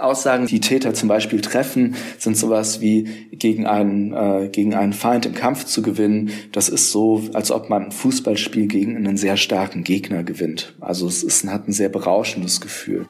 Aussagen, 0.00 0.46
die 0.46 0.60
Täter 0.60 0.94
zum 0.94 1.08
Beispiel 1.08 1.40
treffen, 1.40 1.94
sind 2.18 2.36
sowas 2.36 2.80
wie 2.80 3.28
gegen 3.32 3.66
einen, 3.66 4.12
äh, 4.12 4.48
gegen 4.50 4.74
einen 4.74 4.92
Feind 4.92 5.26
im 5.26 5.34
Kampf 5.34 5.64
zu 5.64 5.82
gewinnen. 5.82 6.30
Das 6.52 6.68
ist 6.68 6.90
so, 6.90 7.22
als 7.32 7.50
ob 7.50 7.70
man 7.70 7.86
ein 7.86 7.92
Fußballspiel 7.92 8.66
gegen 8.66 8.96
einen 8.96 9.16
sehr 9.16 9.36
starken 9.36 9.84
Gegner 9.84 10.22
gewinnt. 10.22 10.74
Also 10.80 11.06
es 11.06 11.22
ist, 11.22 11.46
hat 11.46 11.68
ein 11.68 11.72
sehr 11.72 11.88
berauschendes 11.88 12.60
Gefühl. 12.60 13.06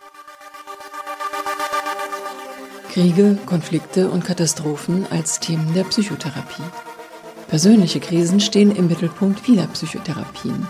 Kriege, 2.92 3.38
Konflikte 3.46 4.10
und 4.10 4.24
Katastrophen 4.24 5.06
als 5.10 5.38
Themen 5.38 5.74
der 5.74 5.84
Psychotherapie. 5.84 6.64
Persönliche 7.48 8.00
Krisen 8.00 8.40
stehen 8.40 8.74
im 8.74 8.88
Mittelpunkt 8.88 9.40
vieler 9.40 9.66
Psychotherapien. 9.68 10.66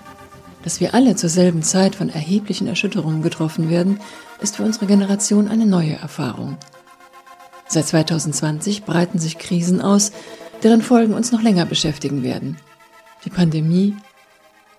Dass 0.62 0.80
wir 0.80 0.94
alle 0.94 1.16
zur 1.16 1.30
selben 1.30 1.62
Zeit 1.62 1.94
von 1.94 2.10
erheblichen 2.10 2.66
Erschütterungen 2.66 3.22
getroffen 3.22 3.70
werden, 3.70 3.98
ist 4.40 4.56
für 4.56 4.62
unsere 4.62 4.86
Generation 4.86 5.48
eine 5.48 5.66
neue 5.66 5.94
Erfahrung. 5.94 6.58
Seit 7.66 7.86
2020 7.86 8.82
breiten 8.84 9.18
sich 9.18 9.38
Krisen 9.38 9.80
aus, 9.80 10.12
deren 10.62 10.82
Folgen 10.82 11.14
uns 11.14 11.32
noch 11.32 11.42
länger 11.42 11.64
beschäftigen 11.66 12.22
werden. 12.22 12.56
Die 13.24 13.30
Pandemie, 13.30 13.96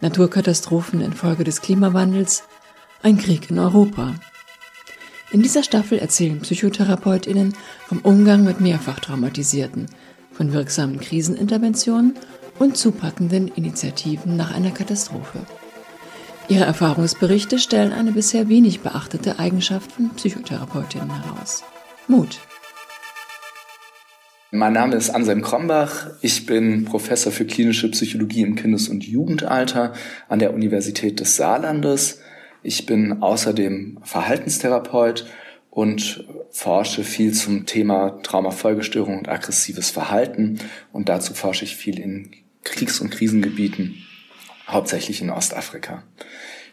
Naturkatastrophen 0.02 1.02
infolge 1.02 1.44
des 1.44 1.62
Klimawandels, 1.62 2.44
ein 3.02 3.18
Krieg 3.18 3.50
in 3.50 3.60
Europa. 3.60 4.14
In 5.32 5.42
dieser 5.42 5.64
Staffel 5.64 5.98
erzählen 5.98 6.42
Psychotherapeutinnen 6.42 7.54
vom 7.88 8.00
Umgang 8.00 8.44
mit 8.44 8.60
mehrfach 8.60 9.00
Traumatisierten, 9.00 9.88
von 10.34 10.54
wirksamen 10.54 11.00
Kriseninterventionen 11.00 12.16
und 12.60 12.78
zupackenden 12.78 13.48
Initiativen 13.48 14.36
nach 14.36 14.54
einer 14.54 14.72
Katastrophe. 14.72 15.40
Ihre 16.52 16.66
Erfahrungsberichte 16.66 17.60
stellen 17.60 17.94
eine 17.94 18.12
bisher 18.12 18.50
wenig 18.50 18.82
beachtete 18.82 19.40
Eigenschaft 19.40 19.90
von 19.94 20.10
Psychotherapeutinnen 20.10 21.10
heraus. 21.10 21.64
Mut. 22.10 22.42
Mein 24.52 24.74
Name 24.74 24.98
ist 24.98 25.12
Anselm 25.12 25.44
Krombach. 25.44 26.10
Ich 26.20 26.46
bin 26.46 26.84
Professor 26.84 27.32
für 27.32 27.46
klinische 27.46 27.90
Psychologie 27.92 28.42
im 28.42 28.56
Kindes- 28.56 28.90
und 28.90 29.06
Jugendalter 29.06 29.94
an 30.28 30.40
der 30.40 30.54
Universität 30.54 31.22
des 31.22 31.38
Saarlandes. 31.38 32.20
Ich 32.64 32.86
bin 32.86 33.24
außerdem 33.24 34.00
Verhaltenstherapeut 34.04 35.28
und 35.70 36.28
forsche 36.50 37.06
viel 37.06 37.32
zum 37.32 37.66
Thema 37.66 38.20
Traumafolgestörung 38.24 39.20
und 39.20 39.30
aggressives 39.30 39.90
Verhalten. 39.90 40.60
Und 40.92 41.08
dazu 41.08 41.34
forsche 41.34 41.64
ich 41.64 41.78
viel 41.78 41.98
in 41.98 42.32
Kriegs- 42.66 43.00
und 43.00 43.10
Krisengebieten 43.10 44.04
hauptsächlich 44.72 45.22
in 45.22 45.30
Ostafrika. 45.30 46.04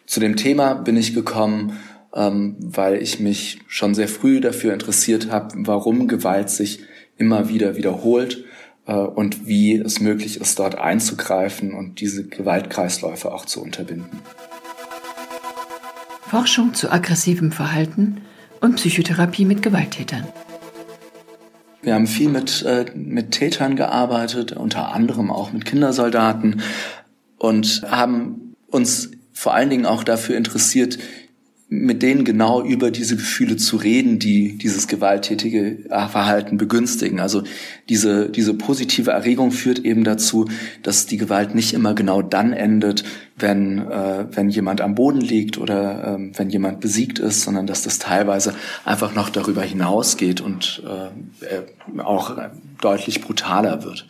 Zu 0.07 0.21
dem 0.21 0.37
Thema 0.37 0.75
bin 0.75 0.97
ich 0.97 1.15
gekommen, 1.15 1.79
ähm, 2.15 2.57
weil 2.61 3.03
ich 3.03 3.21
mich 3.21 3.61
schon 3.69 3.95
sehr 3.95 4.09
früh 4.09 4.41
dafür 4.41 4.73
interessiert 4.73 5.31
habe, 5.31 5.55
warum 5.59 6.09
Gewalt 6.09 6.51
sich 6.51 6.81
immer 7.17 7.49
wieder 7.49 7.77
wiederholt 7.77 8.45
äh, 8.87 8.93
und 8.93 9.47
wie 9.47 9.77
es 9.77 10.01
möglich 10.01 10.41
ist, 10.41 10.59
dort 10.59 10.77
einzugreifen 10.77 11.75
und 11.75 12.01
diese 12.01 12.27
Gewaltkreisläufe 12.27 13.33
auch 13.33 13.45
zu 13.45 13.63
unterbinden. 13.63 14.21
Forschung 16.29 16.75
zu 16.75 16.91
aggressivem 16.91 17.53
Verhalten 17.53 18.23
und 18.61 18.77
Psychotherapie 18.77 19.45
mit 19.45 19.63
Gewalttätern. 19.63 20.27
Wir 21.81 21.95
haben 21.95 22.07
viel 22.07 22.29
mit, 22.29 22.63
äh, 22.63 22.87
mit 22.95 23.31
Tätern 23.31 23.77
gearbeitet, 23.77 24.53
unter 24.53 24.93
anderem 24.93 25.31
auch 25.31 25.53
mit 25.53 25.65
Kindersoldaten, 25.65 26.61
und 27.39 27.83
haben 27.89 28.55
uns 28.67 29.11
vor 29.33 29.55
allen 29.55 29.71
Dingen 29.71 29.87
auch 29.87 30.05
dafür 30.05 30.37
interessiert, 30.37 30.99
mit 31.71 32.03
denen 32.03 32.25
genau 32.25 32.63
über 32.65 32.91
diese 32.91 33.17
Gefühle 33.17 33.59
zu 33.59 33.77
reden, 33.77 34.19
die 34.19 34.57
dieses 34.57 34.89
gewalttätige 34.89 35.85
Verhalten 35.89 36.57
begünstigen. 36.57 37.21
Also 37.21 37.43
diese, 37.91 38.31
diese 38.31 38.55
positive 38.55 39.11
Erregung 39.11 39.53
führt 39.53 39.79
eben 39.81 40.03
dazu, 40.03 40.49
dass 40.83 41.05
die 41.05 41.19
Gewalt 41.19 41.55
nicht 41.55 41.75
immer 41.75 41.95
genau 41.95 42.23
dann 42.23 42.55
endet, 42.55 43.05
wenn, 43.37 43.87
äh, 43.91 44.25
wenn 44.31 44.49
jemand 44.49 44.81
am 44.81 44.95
Boden 44.95 45.21
liegt 45.21 45.59
oder 45.59 46.15
ähm, 46.15 46.33
wenn 46.37 46.49
jemand 46.49 46.81
besiegt 46.81 47.19
ist, 47.19 47.43
sondern 47.43 47.67
dass 47.67 47.83
das 47.83 47.99
teilweise 47.99 48.55
einfach 48.87 49.15
noch 49.15 49.29
darüber 49.29 49.63
hinausgeht 49.63 50.41
und 50.41 50.83
äh, 50.87 52.01
auch 52.01 52.39
deutlich 52.81 53.21
brutaler 53.21 53.85
wird. 53.85 54.07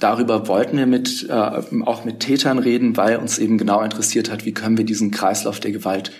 Darüber 0.00 0.48
wollten 0.48 0.76
wir 0.76 0.86
mit, 0.86 1.28
äh, 1.28 1.32
auch 1.32 2.04
mit 2.04 2.20
Tätern 2.20 2.58
reden, 2.58 2.96
weil 2.96 3.16
uns 3.16 3.38
eben 3.38 3.58
genau 3.58 3.82
interessiert 3.82 4.30
hat, 4.30 4.44
wie 4.44 4.52
können 4.52 4.76
wir 4.76 4.84
diesen 4.84 5.10
Kreislauf 5.10 5.60
der 5.60 5.72
Gewalt 5.72 6.10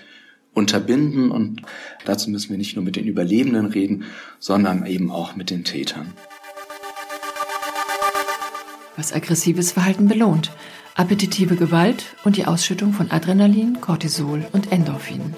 unterbinden. 0.53 1.29
Und 1.29 1.61
dazu 2.05 2.29
müssen 2.29 2.49
wir 2.49 2.57
nicht 2.57 2.75
nur 2.75 2.85
mit 2.85 2.95
den 2.95 3.05
Überlebenden 3.05 3.67
reden, 3.67 4.05
sondern 4.39 4.85
eben 4.85 5.11
auch 5.11 5.35
mit 5.35 5.49
den 5.49 5.63
Tätern. 5.63 6.13
Was 8.95 9.13
aggressives 9.13 9.73
Verhalten 9.73 10.07
belohnt. 10.07 10.51
Appetitive 10.95 11.57
Gewalt 11.57 12.15
und 12.23 12.37
die 12.37 12.45
Ausschüttung 12.45 12.93
von 12.93 13.11
Adrenalin, 13.11 13.81
Cortisol 13.81 14.45
und 14.53 14.71
Endorphin. 14.71 15.35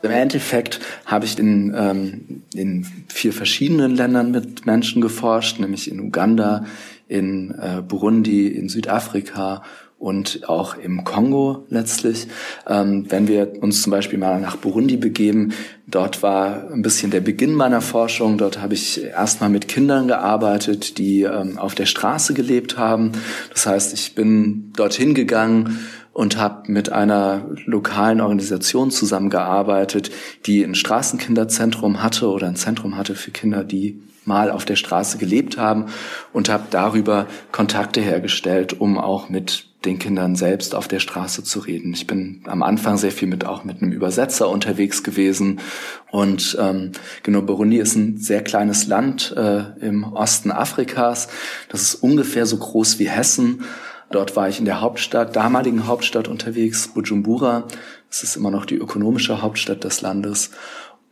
Im 0.00 0.10
Endeffekt 0.10 0.80
habe 1.04 1.26
ich 1.26 1.38
in, 1.38 1.74
ähm, 1.76 2.42
in 2.54 2.86
vier 3.08 3.34
verschiedenen 3.34 3.96
Ländern 3.96 4.30
mit 4.30 4.64
Menschen 4.64 5.02
geforscht, 5.02 5.58
nämlich 5.58 5.90
in 5.90 6.00
Uganda, 6.00 6.64
in 7.08 7.50
äh, 7.58 7.82
Burundi, 7.82 8.48
in 8.48 8.68
Südafrika 8.68 9.62
und 9.98 10.48
auch 10.48 10.76
im 10.76 11.02
Kongo 11.02 11.66
letztlich. 11.70 12.28
Ähm, 12.68 13.06
wenn 13.08 13.26
wir 13.26 13.54
uns 13.60 13.82
zum 13.82 13.90
Beispiel 13.90 14.18
mal 14.18 14.40
nach 14.40 14.56
Burundi 14.56 14.96
begeben, 14.96 15.52
dort 15.88 16.22
war 16.22 16.70
ein 16.70 16.82
bisschen 16.82 17.10
der 17.10 17.20
Beginn 17.20 17.54
meiner 17.54 17.80
Forschung. 17.80 18.38
Dort 18.38 18.62
habe 18.62 18.74
ich 18.74 19.02
erstmal 19.02 19.50
mit 19.50 19.66
Kindern 19.66 20.06
gearbeitet, 20.06 20.98
die 20.98 21.22
ähm, 21.22 21.58
auf 21.58 21.74
der 21.74 21.86
Straße 21.86 22.32
gelebt 22.32 22.78
haben. 22.78 23.12
Das 23.52 23.66
heißt, 23.66 23.92
ich 23.92 24.14
bin 24.14 24.72
dorthin 24.76 25.14
gegangen 25.14 25.80
und 26.12 26.36
habe 26.36 26.70
mit 26.70 26.92
einer 26.92 27.46
lokalen 27.66 28.20
Organisation 28.20 28.90
zusammengearbeitet, 28.90 30.10
die 30.46 30.62
ein 30.62 30.76
Straßenkinderzentrum 30.76 32.02
hatte 32.02 32.28
oder 32.28 32.46
ein 32.46 32.56
Zentrum 32.56 32.96
hatte 32.96 33.16
für 33.16 33.32
Kinder, 33.32 33.64
die 33.64 34.00
mal 34.28 34.52
auf 34.52 34.64
der 34.64 34.76
Straße 34.76 35.18
gelebt 35.18 35.58
haben 35.58 35.86
und 36.32 36.48
habe 36.48 36.64
darüber 36.70 37.26
Kontakte 37.50 38.00
hergestellt, 38.00 38.80
um 38.80 38.96
auch 38.96 39.28
mit 39.28 39.64
den 39.84 39.98
Kindern 39.98 40.34
selbst 40.34 40.74
auf 40.74 40.88
der 40.88 40.98
Straße 40.98 41.44
zu 41.44 41.60
reden. 41.60 41.94
Ich 41.94 42.06
bin 42.06 42.42
am 42.46 42.62
Anfang 42.62 42.96
sehr 42.96 43.12
viel 43.12 43.28
mit 43.28 43.44
auch 43.44 43.64
mit 43.64 43.80
einem 43.80 43.92
Übersetzer 43.92 44.48
unterwegs 44.48 45.02
gewesen 45.02 45.60
und 46.10 46.56
ähm, 46.60 46.92
genau 47.22 47.42
Burundi 47.42 47.78
ist 47.78 47.94
ein 47.94 48.18
sehr 48.18 48.42
kleines 48.42 48.86
Land 48.86 49.34
äh, 49.36 49.64
im 49.80 50.04
Osten 50.04 50.50
Afrikas. 50.50 51.28
Das 51.68 51.82
ist 51.82 51.94
ungefähr 51.96 52.44
so 52.46 52.56
groß 52.58 52.98
wie 52.98 53.08
Hessen. 53.08 53.64
Dort 54.10 54.36
war 54.36 54.48
ich 54.48 54.58
in 54.58 54.64
der 54.64 54.80
Hauptstadt, 54.80 55.36
damaligen 55.36 55.86
Hauptstadt 55.86 56.28
unterwegs, 56.28 56.88
Bujumbura. 56.88 57.64
Das 58.08 58.22
ist 58.22 58.36
immer 58.36 58.50
noch 58.50 58.64
die 58.64 58.76
ökonomische 58.76 59.42
Hauptstadt 59.42 59.84
des 59.84 60.00
Landes. 60.00 60.50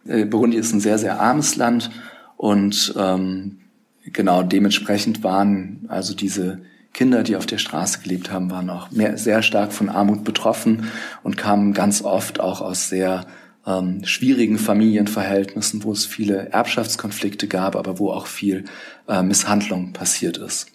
Äh, 0.08 0.24
Burundi 0.24 0.56
ist 0.56 0.72
ein 0.72 0.80
sehr, 0.80 0.98
sehr 0.98 1.20
armes 1.20 1.56
Land 1.56 1.90
und 2.36 2.94
ähm, 2.96 3.58
genau 4.04 4.42
dementsprechend 4.42 5.24
waren 5.24 5.86
also 5.88 6.14
diese 6.14 6.60
Kinder, 6.92 7.22
die 7.22 7.36
auf 7.36 7.44
der 7.44 7.58
Straße 7.58 8.00
gelebt 8.00 8.32
haben, 8.32 8.50
waren 8.50 8.70
auch 8.70 8.90
mehr, 8.90 9.18
sehr 9.18 9.42
stark 9.42 9.72
von 9.72 9.90
Armut 9.90 10.24
betroffen 10.24 10.90
und 11.22 11.36
kamen 11.36 11.74
ganz 11.74 12.02
oft 12.02 12.40
auch 12.40 12.62
aus 12.62 12.88
sehr 12.88 13.26
ähm, 13.66 14.04
schwierigen 14.04 14.58
Familienverhältnissen, 14.58 15.84
wo 15.84 15.92
es 15.92 16.06
viele 16.06 16.50
Erbschaftskonflikte 16.50 17.48
gab, 17.48 17.76
aber 17.76 17.98
wo 17.98 18.10
auch 18.10 18.26
viel 18.26 18.64
äh, 19.08 19.22
Misshandlung 19.22 19.92
passiert 19.92 20.38
ist. 20.38 20.68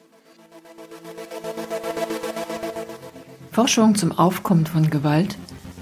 Forschung 3.52 3.96
zum 3.96 4.12
Aufkommen 4.12 4.66
von 4.66 4.90
Gewalt, 4.90 5.38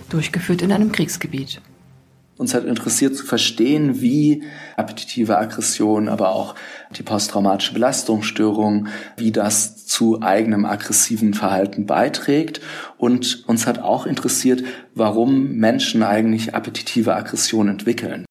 durchgeführt 0.10 0.62
in 0.62 0.72
einem 0.72 0.92
Kriegsgebiet. 0.92 1.62
Uns 2.40 2.54
hat 2.54 2.64
interessiert 2.64 3.18
zu 3.18 3.26
verstehen, 3.26 4.00
wie 4.00 4.44
appetitive 4.78 5.38
Aggression, 5.38 6.08
aber 6.08 6.30
auch 6.30 6.56
die 6.96 7.04
posttraumatische 7.04 7.74
Belastungsstörung, 7.74 8.88
wie 9.18 9.34
das 9.34 9.86
zu 9.86 10.22
eigenem 10.22 10.64
aggressiven 10.64 11.34
Verhalten 11.34 11.86
beiträgt. 11.86 12.62
Und 12.98 13.44
uns 13.50 13.68
hat 13.68 13.80
auch 13.80 14.06
interessiert, 14.06 14.64
warum 14.96 15.58
Menschen 15.58 16.02
eigentlich 16.02 16.56
appetitive 16.56 17.14
Aggression 17.14 17.68
entwickeln. 17.68 18.24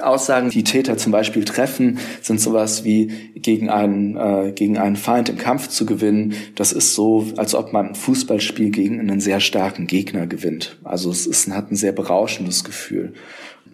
Aussagen, 0.00 0.50
die 0.50 0.64
Täter 0.64 0.96
zum 0.96 1.12
Beispiel 1.12 1.44
treffen, 1.44 1.98
sind 2.22 2.40
sowas 2.40 2.84
wie 2.84 3.30
gegen 3.34 3.68
einen, 3.68 4.16
äh, 4.16 4.52
gegen 4.52 4.78
einen 4.78 4.96
Feind 4.96 5.28
im 5.28 5.38
Kampf 5.38 5.68
zu 5.68 5.86
gewinnen. 5.86 6.34
Das 6.54 6.72
ist 6.72 6.94
so, 6.94 7.26
als 7.36 7.54
ob 7.54 7.72
man 7.72 7.88
ein 7.88 7.94
Fußballspiel 7.94 8.70
gegen 8.70 9.00
einen 9.00 9.20
sehr 9.20 9.40
starken 9.40 9.86
Gegner 9.86 10.26
gewinnt. 10.26 10.78
Also 10.84 11.10
es 11.10 11.26
ist, 11.26 11.50
hat 11.50 11.70
ein 11.70 11.76
sehr 11.76 11.92
berauschendes 11.92 12.64
Gefühl. 12.64 13.14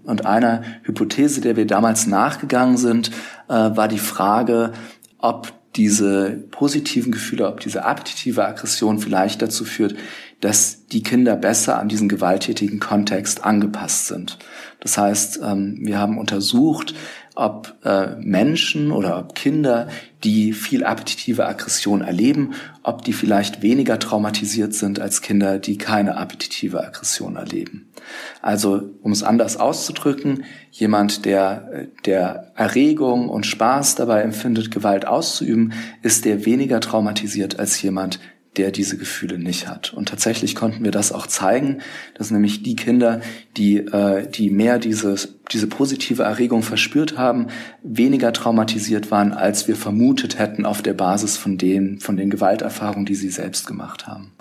Und 0.04 0.24
einer 0.24 0.62
Hypothese, 0.84 1.40
der 1.40 1.56
wir 1.56 1.66
damals 1.66 2.06
nachgegangen 2.06 2.76
sind, 2.76 3.10
äh, 3.48 3.52
war 3.52 3.88
die 3.88 3.98
Frage, 3.98 4.72
ob 5.19 5.52
diese 5.76 6.44
positiven 6.50 7.12
Gefühle, 7.12 7.48
ob 7.48 7.60
diese 7.60 7.84
appetitive 7.84 8.46
Aggression 8.46 8.98
vielleicht 8.98 9.42
dazu 9.42 9.64
führt, 9.64 9.94
dass 10.40 10.86
die 10.86 11.02
Kinder 11.02 11.36
besser 11.36 11.78
an 11.78 11.88
diesen 11.88 12.08
gewalttätigen 12.08 12.78
Kontext 12.78 13.44
angepasst 13.44 14.06
sind. 14.06 14.38
Das 14.80 14.98
heißt, 14.98 15.40
ähm, 15.42 15.78
wir 15.80 15.98
haben 15.98 16.18
untersucht, 16.18 16.94
ob 17.34 17.74
äh, 17.84 18.16
Menschen 18.16 18.92
oder 18.92 19.18
ob 19.18 19.34
Kinder, 19.34 19.88
die 20.24 20.52
viel 20.54 20.84
appetitive 20.84 21.46
Aggression 21.46 22.00
erleben, 22.00 22.54
ob 22.82 23.02
die 23.02 23.12
vielleicht 23.12 23.62
weniger 23.62 23.98
traumatisiert 23.98 24.74
sind 24.74 25.00
als 25.00 25.20
Kinder, 25.20 25.58
die 25.58 25.76
keine 25.76 26.16
appetitive 26.16 26.82
Aggression 26.82 27.36
erleben. 27.36 27.92
Also, 28.40 28.90
um 29.02 29.12
es 29.12 29.22
anders 29.22 29.58
auszudrücken, 29.58 30.44
jemand, 30.70 31.24
der, 31.24 31.88
der 32.06 32.52
Erregung 32.56 33.28
und 33.28 33.44
Spaß 33.44 33.96
dabei 33.96 34.22
empfindet, 34.22 34.70
Gewalt 34.70 35.06
auszuüben, 35.06 35.74
ist 36.02 36.24
der 36.24 36.46
weniger 36.46 36.80
traumatisiert 36.80 37.58
als 37.58 37.80
jemand, 37.82 38.18
der 38.56 38.70
diese 38.70 38.97
Gefühle 38.97 39.38
nicht 39.38 39.69
hat. 39.69 39.93
Und 39.93 40.08
tatsächlich 40.08 40.55
konnten 40.55 40.85
wir 40.85 40.91
das 40.91 41.12
auch 41.12 41.26
zeigen, 41.26 41.79
dass 42.14 42.31
nämlich 42.31 42.62
die 42.62 42.76
Kinder, 42.76 43.20
die, 43.56 43.79
äh, 43.79 44.29
die 44.29 44.50
mehr 44.50 44.79
dieses, 44.79 45.37
diese 45.53 45.67
positive 45.67 46.23
Erregung 46.23 46.62
verspürt 46.62 47.19
haben, 47.19 47.49
weniger 47.82 48.32
traumatisiert 48.32 49.11
waren, 49.11 49.32
als 49.32 49.69
wir 49.69 49.76
vermutet 49.76 50.38
hätten 50.38 50.67
auf 50.67 50.82
der 50.82 50.94
Basis 50.94 51.37
von 51.37 51.58
den, 51.58 52.00
von 52.00 52.17
den 52.17 52.31
Gewalterfahrungen, 52.31 53.06
die 53.06 53.14
sie 53.14 53.31
selbst 53.31 53.67
gemacht 53.67 54.06
haben. 54.06 54.32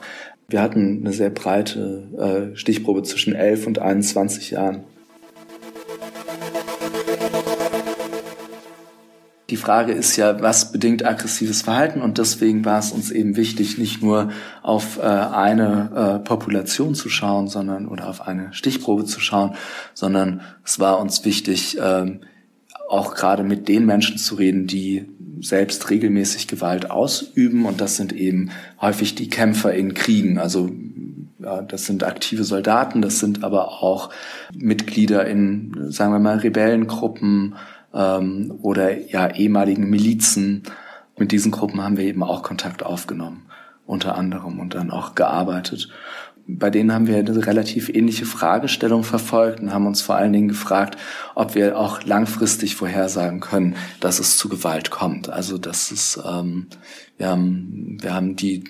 Wir 0.47 0.61
hatten 0.61 0.99
eine 1.01 1.11
sehr 1.11 1.31
breite 1.31 2.51
äh, 2.53 2.57
Stichprobe 2.57 3.03
zwischen 3.03 3.33
11 3.33 3.67
und 3.67 3.79
21 3.79 4.51
Jahren. 4.51 4.83
Die 9.49 9.57
Frage 9.57 9.93
ist 9.93 10.15
ja, 10.17 10.41
was 10.41 10.71
bedingt 10.71 11.05
aggressives 11.05 11.61
Verhalten? 11.61 12.01
Und 12.01 12.17
deswegen 12.17 12.65
war 12.65 12.79
es 12.79 12.91
uns 12.91 13.11
eben 13.11 13.35
wichtig, 13.35 13.77
nicht 13.77 14.01
nur 14.01 14.31
auf 14.63 14.97
äh, 14.97 15.01
eine 15.01 15.91
äh, 16.23 16.25
Population 16.25 16.95
zu 16.95 17.09
schauen, 17.09 17.47
sondern 17.47 17.87
oder 17.87 18.09
auf 18.09 18.27
eine 18.27 18.53
Stichprobe 18.53 19.05
zu 19.05 19.19
schauen, 19.19 19.55
sondern 19.93 20.41
es 20.63 20.79
war 20.79 20.99
uns 20.99 21.25
wichtig, 21.25 21.77
äh, 21.77 22.19
auch 22.89 23.13
gerade 23.13 23.43
mit 23.43 23.67
den 23.67 23.85
Menschen 23.85 24.17
zu 24.17 24.35
reden, 24.35 24.65
die 24.65 25.09
selbst 25.41 25.89
regelmäßig 25.91 26.47
Gewalt 26.47 26.89
ausüben. 26.89 27.65
Und 27.65 27.81
das 27.81 27.97
sind 27.97 28.13
eben 28.13 28.49
häufig 28.81 29.13
die 29.13 29.29
Kämpfer 29.29 29.73
in 29.73 29.93
Kriegen. 29.93 30.39
Also 30.39 30.71
ja, 31.39 31.61
das 31.61 31.85
sind 31.85 32.03
aktive 32.03 32.43
Soldaten, 32.43 33.01
das 33.01 33.19
sind 33.19 33.43
aber 33.43 33.83
auch 33.83 34.09
Mitglieder 34.57 35.27
in, 35.27 35.91
sagen 35.91 36.11
wir 36.13 36.19
mal, 36.19 36.37
Rebellengruppen 36.37 37.55
ähm, 37.95 38.53
oder 38.61 38.97
ja 38.97 39.27
ehemaligen 39.29 39.89
Milizen. 39.89 40.63
Mit 41.17 41.31
diesen 41.31 41.51
Gruppen 41.51 41.81
haben 41.81 41.97
wir 41.97 42.03
eben 42.05 42.23
auch 42.23 42.43
Kontakt 42.43 42.83
aufgenommen, 42.83 43.47
unter 43.85 44.15
anderem 44.17 44.59
und 44.59 44.75
dann 44.75 44.91
auch 44.91 45.15
gearbeitet. 45.15 45.89
Bei 46.47 46.69
denen 46.69 46.93
haben 46.93 47.07
wir 47.07 47.17
eine 47.17 47.47
relativ 47.47 47.89
ähnliche 47.89 48.25
Fragestellung 48.25 49.03
verfolgt 49.03 49.61
und 49.61 49.73
haben 49.73 49.87
uns 49.87 50.01
vor 50.01 50.15
allen 50.15 50.33
Dingen 50.33 50.47
gefragt, 50.47 50.97
ob 51.33 51.55
wir 51.55 51.77
auch 51.77 52.03
langfristig 52.03 52.75
vorhersagen 52.75 53.39
können, 53.39 53.75
dass 53.99 54.19
es 54.19 54.37
zu 54.37 54.47
Gewalt 54.47 54.91
kommt. 54.91 55.29
Also 55.29 55.57
dass 55.57 55.91
es 55.91 56.19
ähm, 56.25 56.67
wir 57.17 57.29
haben, 57.29 57.97
wir 58.01 58.13
haben 58.13 58.35
die 58.35 58.63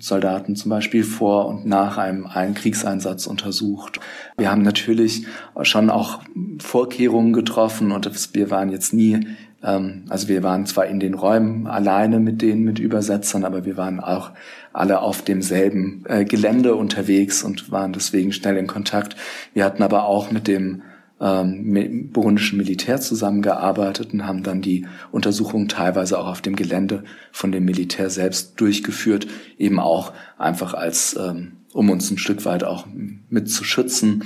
Soldaten 0.00 0.56
zum 0.56 0.70
Beispiel 0.70 1.04
vor 1.04 1.46
und 1.46 1.64
nach 1.64 1.96
einem, 1.96 2.26
einem 2.26 2.54
Kriegseinsatz 2.54 3.26
untersucht. 3.26 4.00
Wir 4.36 4.50
haben 4.50 4.62
natürlich 4.62 5.26
schon 5.62 5.90
auch 5.90 6.20
Vorkehrungen 6.58 7.32
getroffen 7.32 7.92
und 7.92 8.10
wir 8.34 8.50
waren 8.50 8.70
jetzt 8.70 8.94
nie, 8.94 9.28
ähm, 9.62 10.06
also 10.08 10.26
wir 10.26 10.42
waren 10.42 10.66
zwar 10.66 10.86
in 10.86 10.98
den 10.98 11.14
Räumen 11.14 11.68
alleine 11.68 12.18
mit 12.18 12.42
denen, 12.42 12.64
mit 12.64 12.80
Übersetzern, 12.80 13.44
aber 13.44 13.64
wir 13.64 13.76
waren 13.76 14.00
auch 14.00 14.32
alle 14.74 15.00
auf 15.00 15.22
demselben 15.22 16.04
äh, 16.06 16.24
Gelände 16.24 16.74
unterwegs 16.74 17.42
und 17.42 17.70
waren 17.70 17.92
deswegen 17.92 18.32
schnell 18.32 18.56
in 18.56 18.66
Kontakt. 18.66 19.16
Wir 19.54 19.64
hatten 19.64 19.82
aber 19.82 20.04
auch 20.04 20.30
mit 20.30 20.48
dem 20.48 20.82
ähm, 21.20 22.10
burundischen 22.12 22.58
Militär 22.58 23.00
zusammengearbeitet 23.00 24.12
und 24.12 24.26
haben 24.26 24.42
dann 24.42 24.60
die 24.60 24.86
Untersuchungen 25.12 25.68
teilweise 25.68 26.18
auch 26.18 26.26
auf 26.26 26.42
dem 26.42 26.56
Gelände 26.56 27.04
von 27.30 27.52
dem 27.52 27.64
Militär 27.64 28.10
selbst 28.10 28.60
durchgeführt, 28.60 29.28
eben 29.56 29.78
auch 29.78 30.12
einfach 30.38 30.74
als, 30.74 31.16
ähm, 31.18 31.52
um 31.72 31.88
uns 31.90 32.10
ein 32.10 32.18
Stück 32.18 32.44
weit 32.44 32.64
auch 32.64 32.86
mit 33.28 33.48
zu 33.48 33.62
schützen. 33.62 34.24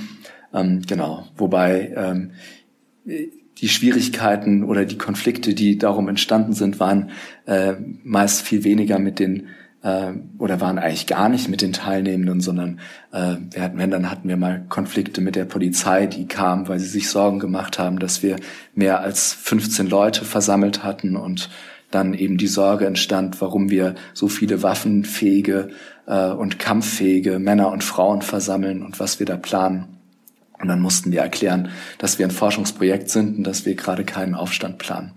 Ähm, 0.51 0.81
genau, 0.87 1.27
wobei 1.37 1.93
ähm, 1.95 2.31
die 3.05 3.69
Schwierigkeiten 3.69 4.63
oder 4.63 4.85
die 4.85 4.97
Konflikte, 4.97 5.53
die 5.53 5.77
darum 5.77 6.07
entstanden 6.07 6.53
sind, 6.53 6.79
waren 6.79 7.11
äh, 7.45 7.73
meist 8.03 8.41
viel 8.41 8.63
weniger 8.63 8.97
mit 8.97 9.19
den 9.19 9.47
äh, 9.83 10.11
oder 10.37 10.61
waren 10.61 10.79
eigentlich 10.79 11.07
gar 11.07 11.29
nicht 11.29 11.49
mit 11.49 11.61
den 11.61 11.73
Teilnehmenden, 11.73 12.41
sondern 12.41 12.79
äh, 13.11 13.35
wir 13.51 13.63
hatten, 13.63 13.77
wenn 13.77 13.91
dann 13.91 14.11
hatten 14.11 14.27
wir 14.27 14.37
mal 14.37 14.65
Konflikte 14.69 15.21
mit 15.21 15.35
der 15.35 15.45
Polizei, 15.45 16.05
die 16.05 16.27
kamen, 16.27 16.67
weil 16.67 16.79
sie 16.79 16.87
sich 16.87 17.09
Sorgen 17.09 17.39
gemacht 17.39 17.79
haben, 17.79 17.99
dass 17.99 18.23
wir 18.23 18.37
mehr 18.75 19.01
als 19.01 19.33
15 19.33 19.87
Leute 19.87 20.25
versammelt 20.25 20.83
hatten 20.83 21.15
und 21.15 21.49
dann 21.91 22.13
eben 22.13 22.37
die 22.37 22.47
Sorge 22.47 22.85
entstand, 22.85 23.41
warum 23.41 23.69
wir 23.69 23.95
so 24.13 24.27
viele 24.27 24.61
waffenfähige 24.61 25.69
äh, 26.05 26.27
und 26.27 26.59
kampffähige 26.59 27.39
Männer 27.39 27.71
und 27.71 27.83
Frauen 27.83 28.21
versammeln 28.21 28.83
und 28.83 28.99
was 28.99 29.19
wir 29.19 29.25
da 29.25 29.37
planen. 29.37 29.95
Und 30.61 30.67
dann 30.67 30.81
mussten 30.81 31.11
wir 31.11 31.21
erklären, 31.21 31.69
dass 31.99 32.19
wir 32.19 32.27
ein 32.27 32.31
Forschungsprojekt 32.31 33.09
sind 33.09 33.37
und 33.37 33.43
dass 33.45 33.65
wir 33.65 33.75
gerade 33.75 34.03
keinen 34.03 34.35
Aufstand 34.35 34.77
planen. 34.77 35.13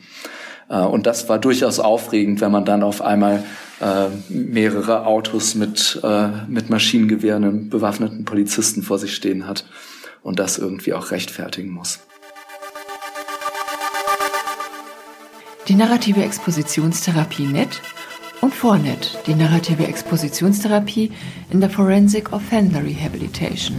Äh, 0.73 0.79
und 0.79 1.07
das 1.07 1.29
war 1.29 1.39
durchaus 1.39 1.79
aufregend, 1.79 2.41
wenn 2.41 2.51
man 2.51 2.65
dann 2.65 2.83
auf 2.83 3.03
einmal 3.03 3.45
äh, 3.81 4.09
mehrere 4.29 5.07
Autos 5.07 5.55
mit, 5.55 6.01
äh, 6.03 6.29
mit 6.49 6.71
Maschinengewehren 6.71 7.45
und 7.45 7.71
bewaffneten 7.71 8.25
Polizisten 8.25 8.83
vor 8.83 8.99
sich 8.99 9.15
stehen 9.15 9.47
hat 9.47 9.65
und 10.23 10.39
das 10.39 10.59
irgendwie 10.59 10.95
auch 10.95 11.11
rechtfertigen 11.11 11.71
muss. 11.71 12.01
Die 15.69 15.75
narrative 15.75 16.25
Expositionstherapie 16.25 17.47
NET 17.47 17.81
und 18.41 18.53
VORNET, 18.53 19.19
die 19.27 19.35
narrative 19.35 19.87
Expositionstherapie 19.87 21.13
in 21.51 21.61
der 21.61 21.71
Forensic 21.71 22.33
Offender 22.33 22.83
Rehabilitation 22.83 23.79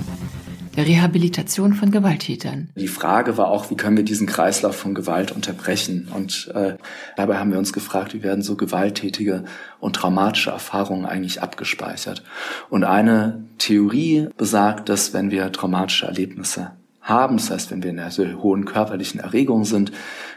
der 0.75 0.87
Rehabilitation 0.87 1.73
von 1.73 1.91
Gewalttätern. 1.91 2.69
Die 2.75 2.87
Frage 2.87 3.37
war 3.37 3.47
auch, 3.47 3.69
wie 3.69 3.75
können 3.75 3.97
wir 3.97 4.03
diesen 4.03 4.27
Kreislauf 4.27 4.75
von 4.75 4.93
Gewalt 4.93 5.31
unterbrechen? 5.31 6.07
Und 6.13 6.51
äh, 6.53 6.75
dabei 7.15 7.37
haben 7.37 7.51
wir 7.51 7.59
uns 7.59 7.73
gefragt, 7.73 8.13
wie 8.13 8.23
werden 8.23 8.41
so 8.41 8.55
gewalttätige 8.55 9.43
und 9.79 9.95
traumatische 9.95 10.51
Erfahrungen 10.51 11.05
eigentlich 11.05 11.41
abgespeichert? 11.41 12.23
Und 12.69 12.83
eine 12.83 13.43
Theorie 13.57 14.29
besagt, 14.37 14.89
dass 14.89 15.13
wenn 15.13 15.31
wir 15.31 15.51
traumatische 15.51 16.07
Erlebnisse 16.07 16.71
haben, 17.01 17.37
das 17.37 17.51
heißt, 17.51 17.71
wenn 17.71 17.83
wir 17.83 17.91
in 17.91 17.99
einer 17.99 18.11
so 18.11 18.25
hohen 18.41 18.65
körperlichen 18.65 19.19
Erregung 19.19 19.65
sind, 19.65 19.91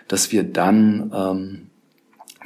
dass 0.09 0.33
wir 0.33 0.43
dann 0.43 1.13
ähm, 1.15 1.67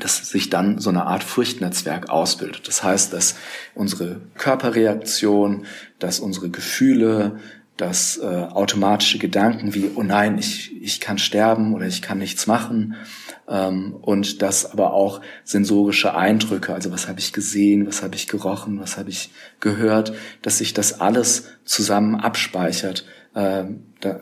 dass 0.01 0.31
sich 0.31 0.51
dann 0.51 0.79
so 0.79 0.91
eine 0.91 1.07
Art 1.07 1.23
Furchtnetzwerk 1.23 2.11
ausbildet. 2.11 2.67
Das 2.67 2.83
heißt, 2.83 3.13
dass 3.13 3.37
unsere 3.75 4.21
Körperreaktion, 4.37 5.67
dass 5.99 6.21
unsere 6.21 6.51
Gefühle, 6.51 7.39
dass 7.81 8.19
äh, 8.19 8.27
automatische 8.27 9.19
Gedanken 9.19 9.75
wie, 9.75 9.91
oh 9.95 10.03
nein, 10.03 10.39
ich, 10.39 10.71
ich 10.83 11.01
kann 11.01 11.19
sterben 11.19 11.75
oder 11.75 11.87
ich 11.87 12.03
kann 12.03 12.19
nichts 12.19 12.47
machen 12.47 12.97
ähm, 13.49 13.95
und 14.01 14.43
dass 14.43 14.71
aber 14.71 14.93
auch 14.93 15.21
sensorische 15.45 16.15
Eindrücke, 16.15 16.75
also 16.75 16.93
was 16.93 17.09
habe 17.09 17.21
ich 17.21 17.33
gesehen, 17.33 17.87
was 17.87 18.03
habe 18.03 18.17
ich 18.17 18.29
gerochen, 18.29 18.81
was 18.81 18.99
habe 18.99 19.09
ich 19.09 19.31
gehört, 19.61 20.13
dass 20.43 20.59
sich 20.59 20.75
das 20.75 21.01
alles 21.01 21.49
zusammen 21.65 22.17
abspeichert, 22.17 23.07
äh, 23.35 23.65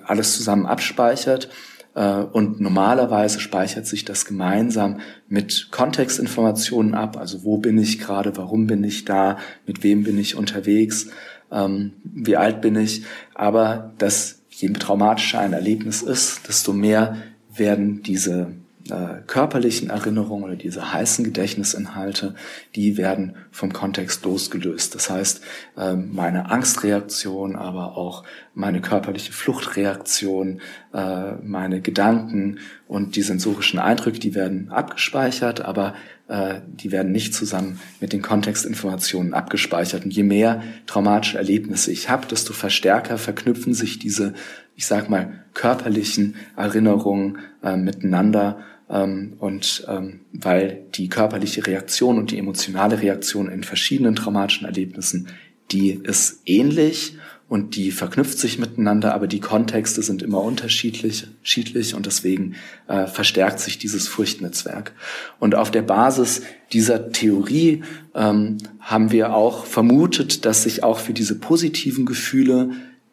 alles 0.05 0.37
zusammen 0.37 0.67
abspeichert 0.67 1.49
äh, 1.95 2.11
und 2.11 2.61
normalerweise 2.61 3.41
speichert 3.41 3.87
sich 3.87 4.05
das 4.05 4.25
gemeinsam 4.25 5.00
mit 5.29 5.69
Kontextinformationen 5.73 6.95
ab, 6.95 7.17
also 7.17 7.43
wo 7.43 7.59
bin 7.59 7.77
ich 7.77 7.99
gerade, 7.99 8.37
warum 8.37 8.69
bin 8.69 8.85
ich 8.85 9.05
da, 9.05 9.38
mit 9.67 9.83
wem 9.83 10.05
bin 10.05 10.17
ich 10.17 10.37
unterwegs 10.37 11.09
ähm, 11.50 11.93
wie 12.05 12.37
alt 12.37 12.61
bin 12.61 12.76
ich, 12.76 13.05
aber 13.35 13.93
dass 13.99 14.40
je 14.50 14.69
traumatischer 14.71 15.40
ein 15.40 15.52
Erlebnis 15.52 16.02
ist, 16.02 16.49
desto 16.49 16.73
mehr 16.73 17.17
werden 17.55 18.02
diese 18.02 18.52
äh, 18.90 19.21
körperlichen 19.26 19.90
Erinnerungen 19.90 20.45
oder 20.45 20.57
diese 20.57 20.93
heißen 20.93 21.25
Gedächtnisinhalte, 21.25 22.35
die 22.75 22.97
werden 22.97 23.37
vom 23.50 23.73
Kontext 23.73 24.25
losgelöst. 24.25 24.95
Das 24.95 25.11
heißt, 25.11 25.43
äh, 25.76 25.95
meine 25.95 26.50
Angstreaktion, 26.50 27.55
aber 27.55 27.97
auch 27.97 28.25
meine 28.55 28.81
körperliche 28.81 29.33
Fluchtreaktion, 29.33 30.61
äh, 30.95 31.33
meine 31.43 31.81
Gedanken 31.81 32.61
und 32.87 33.17
die 33.17 33.23
sensorischen 33.23 33.78
Eindrücke, 33.78 34.21
die 34.21 34.35
werden 34.35 34.71
abgespeichert, 34.71 35.61
aber 35.61 35.95
die 36.31 36.93
werden 36.93 37.11
nicht 37.11 37.33
zusammen 37.33 37.81
mit 38.01 38.13
den 38.13 38.21
Kontextinformationen 38.21 39.33
abgespeichert. 39.33 40.05
Und 40.05 40.11
je 40.11 40.25
mehr 40.25 40.63
traumatische 40.87 41.39
Erlebnisse 41.39 41.91
ich 41.91 42.11
habe, 42.11 42.27
desto 42.27 42.53
verstärker 42.53 43.17
verknüpfen 43.17 43.73
sich 43.73 43.99
diese, 43.99 44.35
ich 44.77 44.87
sag 44.87 45.09
mal, 45.09 45.45
körperlichen 45.55 46.37
Erinnerungen 46.57 47.39
äh, 47.63 47.77
miteinander. 47.77 48.59
Ähm, 48.91 49.35
und 49.39 49.87
ähm, 49.89 50.21
weil 50.33 50.85
die 50.95 51.09
körperliche 51.09 51.67
Reaktion 51.67 52.19
und 52.19 52.31
die 52.31 52.39
emotionale 52.39 53.01
Reaktion 53.01 53.49
in 53.49 53.65
verschiedenen 53.65 54.15
traumatischen 54.15 54.67
Erlebnissen, 54.67 55.29
die 55.71 55.91
ist 55.91 56.43
ähnlich 56.45 57.17
und 57.49 57.76
die 57.76 57.90
verknüpft 57.90 58.38
sich 58.38 58.59
miteinander, 58.59 59.14
aber 59.14 59.26
die 59.26 59.40
Kontexte 59.40 60.02
sind 60.02 60.23
immer 60.23 60.43
unterschiedlich 60.43 61.26
schiedlich 61.43 61.95
und 61.95 62.05
deswegen 62.05 62.57
äh, 62.88 63.07
verstärkt 63.07 63.61
sich 63.61 63.78
dieses 63.78 64.07
Furchtnetzwerk. 64.07 64.93
Und 65.38 65.55
auf 65.55 65.71
der 65.71 65.83
Basis 65.83 66.43
dieser 66.73 67.11
Theorie 67.11 67.83
ähm, 68.14 68.59
haben 68.81 69.11
wir 69.12 69.35
auch 69.35 69.64
vermutet, 69.64 70.45
dass 70.45 70.64
sich 70.64 70.85
auch 70.85 70.99
für 70.99 71.14
diese 71.14 71.37
positiven 71.37 72.05
Gefühle 72.05 72.71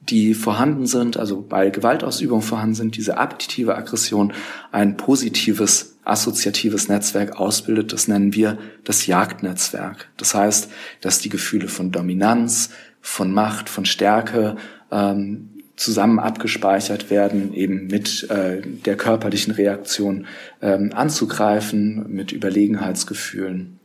die 0.10 0.34
vorhanden 0.36 0.86
sind, 0.86 1.18
also 1.18 1.42
bei 1.42 1.70
Gewaltausübung 1.70 2.42
vorhanden 2.42 2.75
sind, 2.75 2.98
diese 2.98 3.18
appetitive 3.18 3.75
Aggression 3.75 4.34
ein 4.72 4.98
positives 4.98 5.98
assoziatives 6.04 6.88
Netzwerk 6.88 7.39
ausbildet. 7.39 7.92
Das 7.92 8.08
nennen 8.08 8.34
wir 8.36 8.60
das 8.84 9.08
Jagdnetzwerk. 9.08 10.10
Das 10.18 10.36
heißt, 10.36 10.70
dass 11.01 11.20
die 11.20 11.30
Gefühle 11.30 11.68
von 11.68 11.92
Dominanz, 11.92 12.70
von 13.06 13.32
Macht, 13.32 13.70
von 13.70 13.86
Stärke 13.86 14.56
ähm, 14.92 15.52
zusammen 15.76 16.18
abgespeichert 16.18 17.12
werden, 17.12 17.54
eben 17.54 17.86
mit 17.86 18.28
äh, 18.32 18.62
der 18.64 18.98
körperlichen 18.98 19.54
Reaktion 19.54 20.26
ähm, 20.60 20.92
anzugreifen, 20.92 22.12
mit 22.12 22.32
Überlegenheitsgefühlen 22.32 23.80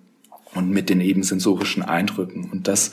und 0.54 0.70
mit 0.70 0.88
den 0.88 1.02
eben 1.02 1.22
sensorischen 1.22 1.82
Eindrücken. 1.82 2.48
Und 2.50 2.66
das 2.66 2.92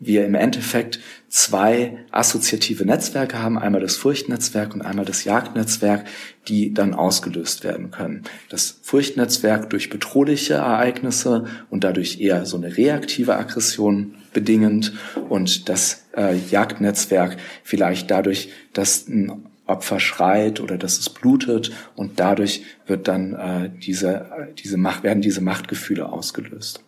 wir 0.00 0.24
im 0.24 0.34
Endeffekt 0.34 1.00
zwei 1.28 1.98
assoziative 2.12 2.86
Netzwerke 2.86 3.42
haben, 3.42 3.58
einmal 3.58 3.82
das 3.82 3.96
Furchtnetzwerk 3.96 4.72
und 4.72 4.80
einmal 4.80 5.04
das 5.04 5.24
Jagdnetzwerk, 5.24 6.06
die 6.46 6.72
dann 6.72 6.94
ausgelöst 6.94 7.62
werden 7.62 7.90
können. 7.90 8.22
Das 8.48 8.78
Furchtnetzwerk 8.82 9.68
durch 9.68 9.90
bedrohliche 9.90 10.54
Ereignisse 10.54 11.44
und 11.68 11.84
dadurch 11.84 12.20
eher 12.20 12.46
so 12.46 12.56
eine 12.56 12.76
reaktive 12.76 13.36
Aggression 13.36 14.14
bedingend 14.32 14.92
und 15.28 15.68
das 15.68 16.04
äh, 16.16 16.36
Jagdnetzwerk 16.36 17.36
vielleicht 17.62 18.10
dadurch, 18.10 18.50
dass 18.72 19.08
ein 19.08 19.44
Opfer 19.66 20.00
schreit 20.00 20.60
oder 20.60 20.78
dass 20.78 20.98
es 20.98 21.10
blutet 21.10 21.72
und 21.94 22.18
dadurch 22.18 22.62
wird 22.86 23.06
dann 23.06 23.34
äh, 23.34 23.70
diese, 23.70 24.26
diese 24.58 24.78
Macht, 24.78 25.02
werden 25.02 25.20
diese 25.22 25.42
Machtgefühle 25.42 26.10
ausgelöst. 26.10 26.82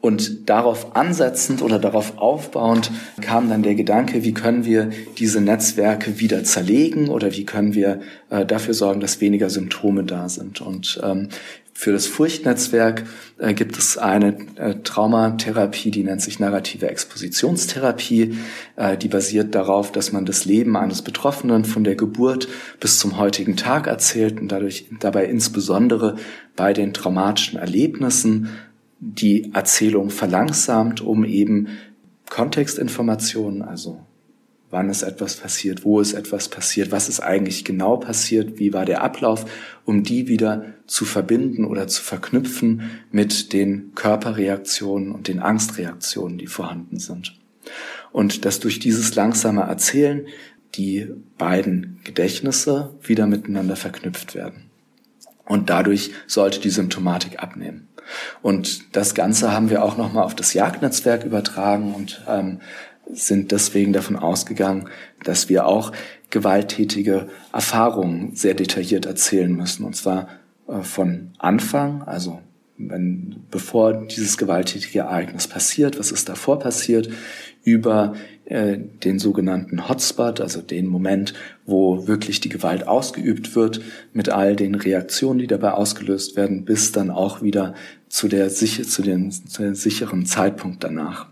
Und 0.00 0.48
darauf 0.48 0.96
ansetzend 0.96 1.62
oder 1.62 1.78
darauf 1.78 2.18
aufbauend 2.18 2.90
kam 3.20 3.48
dann 3.48 3.62
der 3.62 3.74
Gedanke, 3.74 4.24
wie 4.24 4.34
können 4.34 4.64
wir 4.64 4.90
diese 5.18 5.40
Netzwerke 5.40 6.18
wieder 6.20 6.44
zerlegen 6.44 7.08
oder 7.08 7.32
wie 7.32 7.44
können 7.44 7.74
wir 7.74 8.00
äh, 8.30 8.44
dafür 8.44 8.74
sorgen, 8.74 9.00
dass 9.00 9.20
weniger 9.20 9.50
Symptome 9.50 10.04
da 10.04 10.28
sind. 10.28 10.60
Und 10.60 11.00
ähm, 11.02 11.28
für 11.78 11.92
das 11.92 12.06
Furchtnetzwerk 12.06 13.04
äh, 13.36 13.52
gibt 13.52 13.76
es 13.76 13.98
eine 13.98 14.38
äh, 14.56 14.76
Traumatherapie, 14.82 15.90
die 15.90 16.04
nennt 16.04 16.22
sich 16.22 16.40
narrative 16.40 16.88
Expositionstherapie. 16.88 18.38
Äh, 18.76 18.96
die 18.96 19.08
basiert 19.08 19.54
darauf, 19.54 19.92
dass 19.92 20.10
man 20.10 20.24
das 20.24 20.46
Leben 20.46 20.74
eines 20.74 21.02
Betroffenen 21.02 21.66
von 21.66 21.84
der 21.84 21.94
Geburt 21.94 22.48
bis 22.80 22.98
zum 22.98 23.18
heutigen 23.18 23.58
Tag 23.58 23.88
erzählt 23.88 24.40
und 24.40 24.48
dadurch 24.48 24.86
dabei 25.00 25.26
insbesondere 25.26 26.16
bei 26.56 26.72
den 26.72 26.94
traumatischen 26.94 27.58
Erlebnissen 27.58 28.48
die 28.98 29.52
Erzählung 29.52 30.10
verlangsamt, 30.10 31.00
um 31.00 31.24
eben 31.24 31.68
Kontextinformationen, 32.28 33.62
also 33.62 34.00
wann 34.70 34.90
ist 34.90 35.02
etwas 35.02 35.36
passiert, 35.36 35.84
wo 35.84 36.00
ist 36.00 36.12
etwas 36.12 36.48
passiert, 36.48 36.90
was 36.90 37.08
ist 37.08 37.20
eigentlich 37.20 37.64
genau 37.64 37.96
passiert, 37.96 38.58
wie 38.58 38.72
war 38.72 38.84
der 38.84 39.02
Ablauf, 39.02 39.44
um 39.84 40.02
die 40.02 40.28
wieder 40.28 40.74
zu 40.86 41.04
verbinden 41.04 41.64
oder 41.64 41.86
zu 41.86 42.02
verknüpfen 42.02 42.82
mit 43.10 43.52
den 43.52 43.94
Körperreaktionen 43.94 45.12
und 45.12 45.28
den 45.28 45.40
Angstreaktionen, 45.40 46.38
die 46.38 46.46
vorhanden 46.46 46.98
sind. 46.98 47.38
Und 48.12 48.44
dass 48.44 48.60
durch 48.60 48.78
dieses 48.78 49.14
langsame 49.14 49.62
Erzählen 49.62 50.26
die 50.74 51.08
beiden 51.38 52.00
Gedächtnisse 52.04 52.94
wieder 53.02 53.26
miteinander 53.26 53.76
verknüpft 53.76 54.34
werden. 54.34 54.70
Und 55.44 55.70
dadurch 55.70 56.10
sollte 56.26 56.60
die 56.60 56.70
Symptomatik 56.70 57.42
abnehmen. 57.42 57.85
Und 58.42 58.96
das 58.96 59.14
Ganze 59.14 59.52
haben 59.52 59.70
wir 59.70 59.82
auch 59.82 59.96
nochmal 59.96 60.24
auf 60.24 60.34
das 60.34 60.54
Jagdnetzwerk 60.54 61.24
übertragen 61.24 61.94
und 61.94 62.22
ähm, 62.28 62.60
sind 63.12 63.52
deswegen 63.52 63.92
davon 63.92 64.16
ausgegangen, 64.16 64.88
dass 65.24 65.48
wir 65.48 65.66
auch 65.66 65.92
gewalttätige 66.30 67.28
Erfahrungen 67.52 68.34
sehr 68.34 68.54
detailliert 68.54 69.06
erzählen 69.06 69.52
müssen. 69.52 69.84
Und 69.84 69.96
zwar 69.96 70.28
äh, 70.68 70.82
von 70.82 71.32
Anfang, 71.38 72.02
also 72.02 72.40
wenn, 72.78 73.46
bevor 73.50 74.06
dieses 74.06 74.36
gewalttätige 74.36 75.00
Ereignis 75.00 75.48
passiert, 75.48 75.98
was 75.98 76.12
ist 76.12 76.28
davor 76.28 76.58
passiert, 76.58 77.08
über 77.64 78.14
äh, 78.46 78.78
den 78.78 79.18
sogenannten 79.18 79.88
Hotspot, 79.88 80.40
also 80.40 80.62
den 80.62 80.86
Moment, 80.86 81.34
wo 81.64 82.06
wirklich 82.06 82.40
die 82.40 82.48
Gewalt 82.48 82.86
ausgeübt 82.86 83.56
wird, 83.56 83.80
mit 84.12 84.28
all 84.28 84.54
den 84.54 84.76
Reaktionen, 84.76 85.40
die 85.40 85.48
dabei 85.48 85.72
ausgelöst 85.72 86.36
werden, 86.36 86.64
bis 86.64 86.92
dann 86.92 87.10
auch 87.10 87.42
wieder 87.42 87.74
zu 88.08 88.28
der, 88.28 88.48
zu 88.48 89.02
den, 89.02 89.32
zu 89.32 89.62
den 89.62 89.74
sicheren 89.74 90.26
Zeitpunkt 90.26 90.84
danach. 90.84 91.26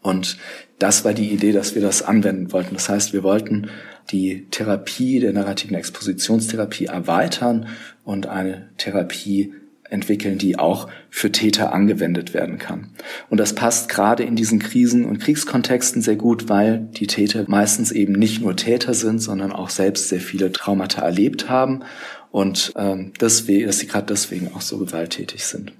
Und 0.00 0.38
das 0.78 1.04
war 1.04 1.12
die 1.12 1.28
Idee, 1.30 1.52
dass 1.52 1.74
wir 1.74 1.82
das 1.82 2.02
anwenden 2.02 2.52
wollten. 2.52 2.74
Das 2.74 2.88
heißt, 2.88 3.12
wir 3.12 3.22
wollten 3.22 3.68
die 4.10 4.46
Therapie 4.50 5.20
der 5.20 5.34
narrativen 5.34 5.76
Expositionstherapie 5.76 6.86
erweitern 6.86 7.68
und 8.04 8.26
eine 8.26 8.70
Therapie 8.78 9.52
entwickeln, 9.90 10.38
die 10.38 10.58
auch 10.58 10.88
für 11.10 11.32
Täter 11.32 11.72
angewendet 11.72 12.34
werden 12.34 12.58
kann. 12.58 12.88
Und 13.30 13.38
das 13.38 13.54
passt 13.54 13.88
gerade 13.88 14.22
in 14.22 14.36
diesen 14.36 14.58
Krisen- 14.58 15.04
und 15.04 15.18
Kriegskontexten 15.18 16.02
sehr 16.02 16.16
gut, 16.16 16.48
weil 16.48 16.88
die 16.92 17.06
Täter 17.06 17.44
meistens 17.46 17.90
eben 17.92 18.12
nicht 18.12 18.40
nur 18.40 18.56
Täter 18.56 18.94
sind, 18.94 19.20
sondern 19.20 19.52
auch 19.52 19.70
selbst 19.70 20.08
sehr 20.08 20.20
viele 20.20 20.52
Traumata 20.52 21.02
erlebt 21.02 21.48
haben 21.48 21.84
und 22.30 22.72
ähm, 22.76 23.12
deswegen, 23.20 23.66
dass 23.66 23.78
sie 23.78 23.86
gerade 23.86 24.06
deswegen 24.06 24.50
auch 24.54 24.60
so 24.60 24.78
gewalttätig 24.78 25.44
sind. 25.44 25.72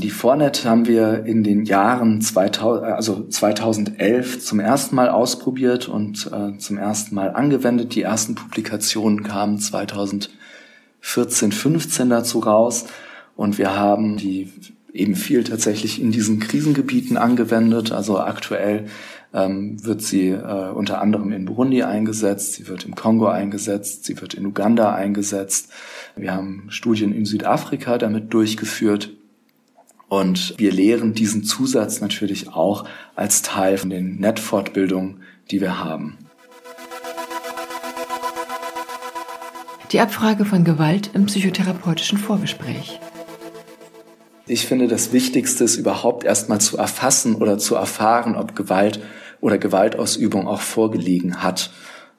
Die 0.00 0.10
Fornet 0.10 0.64
haben 0.64 0.86
wir 0.86 1.24
in 1.24 1.44
den 1.44 1.64
Jahren 1.64 2.20
2000, 2.20 2.84
also 2.84 3.28
2011 3.28 4.40
zum 4.40 4.58
ersten 4.58 4.96
Mal 4.96 5.08
ausprobiert 5.08 5.88
und 5.88 6.30
äh, 6.32 6.58
zum 6.58 6.78
ersten 6.78 7.14
Mal 7.14 7.30
angewendet. 7.30 7.94
Die 7.94 8.02
ersten 8.02 8.34
Publikationen 8.34 9.22
kamen 9.22 9.58
2000 9.58 10.30
14, 11.04 11.52
15 11.52 12.08
dazu 12.08 12.38
raus. 12.38 12.86
Und 13.36 13.58
wir 13.58 13.76
haben 13.76 14.16
die 14.16 14.50
eben 14.92 15.16
viel 15.16 15.44
tatsächlich 15.44 16.00
in 16.00 16.12
diesen 16.12 16.40
Krisengebieten 16.40 17.18
angewendet. 17.18 17.92
Also 17.92 18.18
aktuell 18.18 18.86
ähm, 19.34 19.84
wird 19.84 20.00
sie 20.00 20.28
äh, 20.30 20.70
unter 20.70 21.02
anderem 21.02 21.30
in 21.32 21.44
Burundi 21.44 21.82
eingesetzt, 21.82 22.54
sie 22.54 22.68
wird 22.68 22.86
im 22.86 22.94
Kongo 22.94 23.26
eingesetzt, 23.26 24.04
sie 24.04 24.18
wird 24.20 24.32
in 24.32 24.46
Uganda 24.46 24.94
eingesetzt. 24.94 25.70
Wir 26.16 26.32
haben 26.32 26.66
Studien 26.68 27.12
in 27.12 27.26
Südafrika 27.26 27.98
damit 27.98 28.32
durchgeführt. 28.32 29.10
Und 30.08 30.54
wir 30.58 30.72
lehren 30.72 31.12
diesen 31.12 31.44
Zusatz 31.44 32.00
natürlich 32.00 32.48
auch 32.48 32.86
als 33.14 33.42
Teil 33.42 33.76
von 33.76 33.90
den 33.90 34.16
Netfortbildungen, 34.16 35.22
die 35.50 35.60
wir 35.60 35.84
haben. 35.84 36.23
Die 39.94 40.00
Abfrage 40.00 40.44
von 40.44 40.64
Gewalt 40.64 41.10
im 41.14 41.26
psychotherapeutischen 41.26 42.18
Vorgespräch. 42.18 42.98
Ich 44.48 44.66
finde, 44.66 44.88
das 44.88 45.12
Wichtigste 45.12 45.62
ist 45.62 45.76
überhaupt 45.76 46.24
erstmal 46.24 46.60
zu 46.60 46.76
erfassen 46.76 47.36
oder 47.36 47.58
zu 47.58 47.76
erfahren, 47.76 48.34
ob 48.34 48.56
Gewalt 48.56 48.98
oder 49.40 49.56
Gewaltausübung 49.56 50.48
auch 50.48 50.62
vorgelegen 50.62 51.44
hat. 51.44 51.70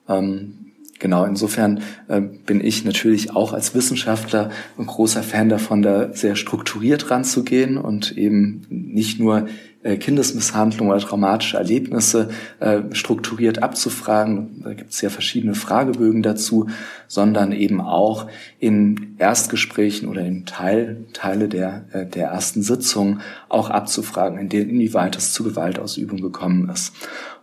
Ähm, 0.07 0.71
genau, 0.99 1.25
insofern 1.25 1.81
äh, 2.07 2.21
bin 2.21 2.63
ich 2.63 2.85
natürlich 2.85 3.35
auch 3.35 3.51
als 3.51 3.75
Wissenschaftler 3.75 4.51
ein 4.77 4.85
großer 4.85 5.21
Fan 5.21 5.49
davon, 5.49 5.81
da 5.81 6.13
sehr 6.13 6.37
strukturiert 6.37 7.11
ranzugehen 7.11 7.77
und 7.77 8.17
eben 8.17 8.65
nicht 8.69 9.19
nur 9.19 9.49
Kindesmisshandlung 9.85 10.89
oder 10.89 10.99
traumatische 10.99 11.57
Erlebnisse 11.57 12.29
äh, 12.59 12.81
strukturiert 12.91 13.61
abzufragen. 13.61 14.61
Da 14.63 14.73
gibt 14.73 14.91
es 14.91 15.01
ja 15.01 15.09
verschiedene 15.09 15.53
Fragebögen 15.53 16.23
dazu, 16.23 16.67
sondern 17.07 17.51
eben 17.51 17.79
auch 17.79 18.27
in 18.59 19.15
Erstgesprächen 19.19 20.09
oder 20.09 20.21
in 20.21 20.45
Teil, 20.47 21.05
Teile 21.13 21.47
der, 21.47 21.85
äh, 21.91 22.05
der 22.07 22.29
ersten 22.29 22.63
Sitzung 22.63 23.19
auch 23.47 23.69
abzufragen, 23.69 24.39
in 24.39 24.49
denen, 24.49 24.71
inwieweit 24.71 25.15
es 25.17 25.33
zu 25.33 25.43
Gewaltausübung 25.43 26.19
gekommen 26.19 26.67
ist. 26.69 26.93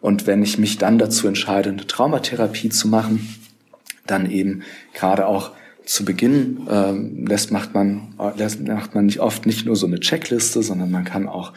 Und 0.00 0.26
wenn 0.26 0.42
ich 0.42 0.58
mich 0.58 0.78
dann 0.78 0.98
dazu 0.98 1.28
entscheide, 1.28 1.70
eine 1.70 1.86
Traumatherapie 1.86 2.70
zu 2.70 2.88
machen, 2.88 3.28
dann 4.06 4.28
eben 4.28 4.62
gerade 4.94 5.26
auch 5.28 5.52
zu 5.84 6.04
Beginn 6.04 6.66
ähm, 6.70 7.26
lässt 7.26 7.50
macht 7.50 7.74
man 7.74 8.14
lässt, 8.36 8.66
macht 8.66 8.94
man 8.94 9.06
nicht 9.06 9.20
oft 9.20 9.46
nicht 9.46 9.66
nur 9.66 9.76
so 9.76 9.86
eine 9.86 10.00
Checkliste, 10.00 10.62
sondern 10.62 10.90
man 10.90 11.04
kann 11.04 11.28
auch 11.28 11.52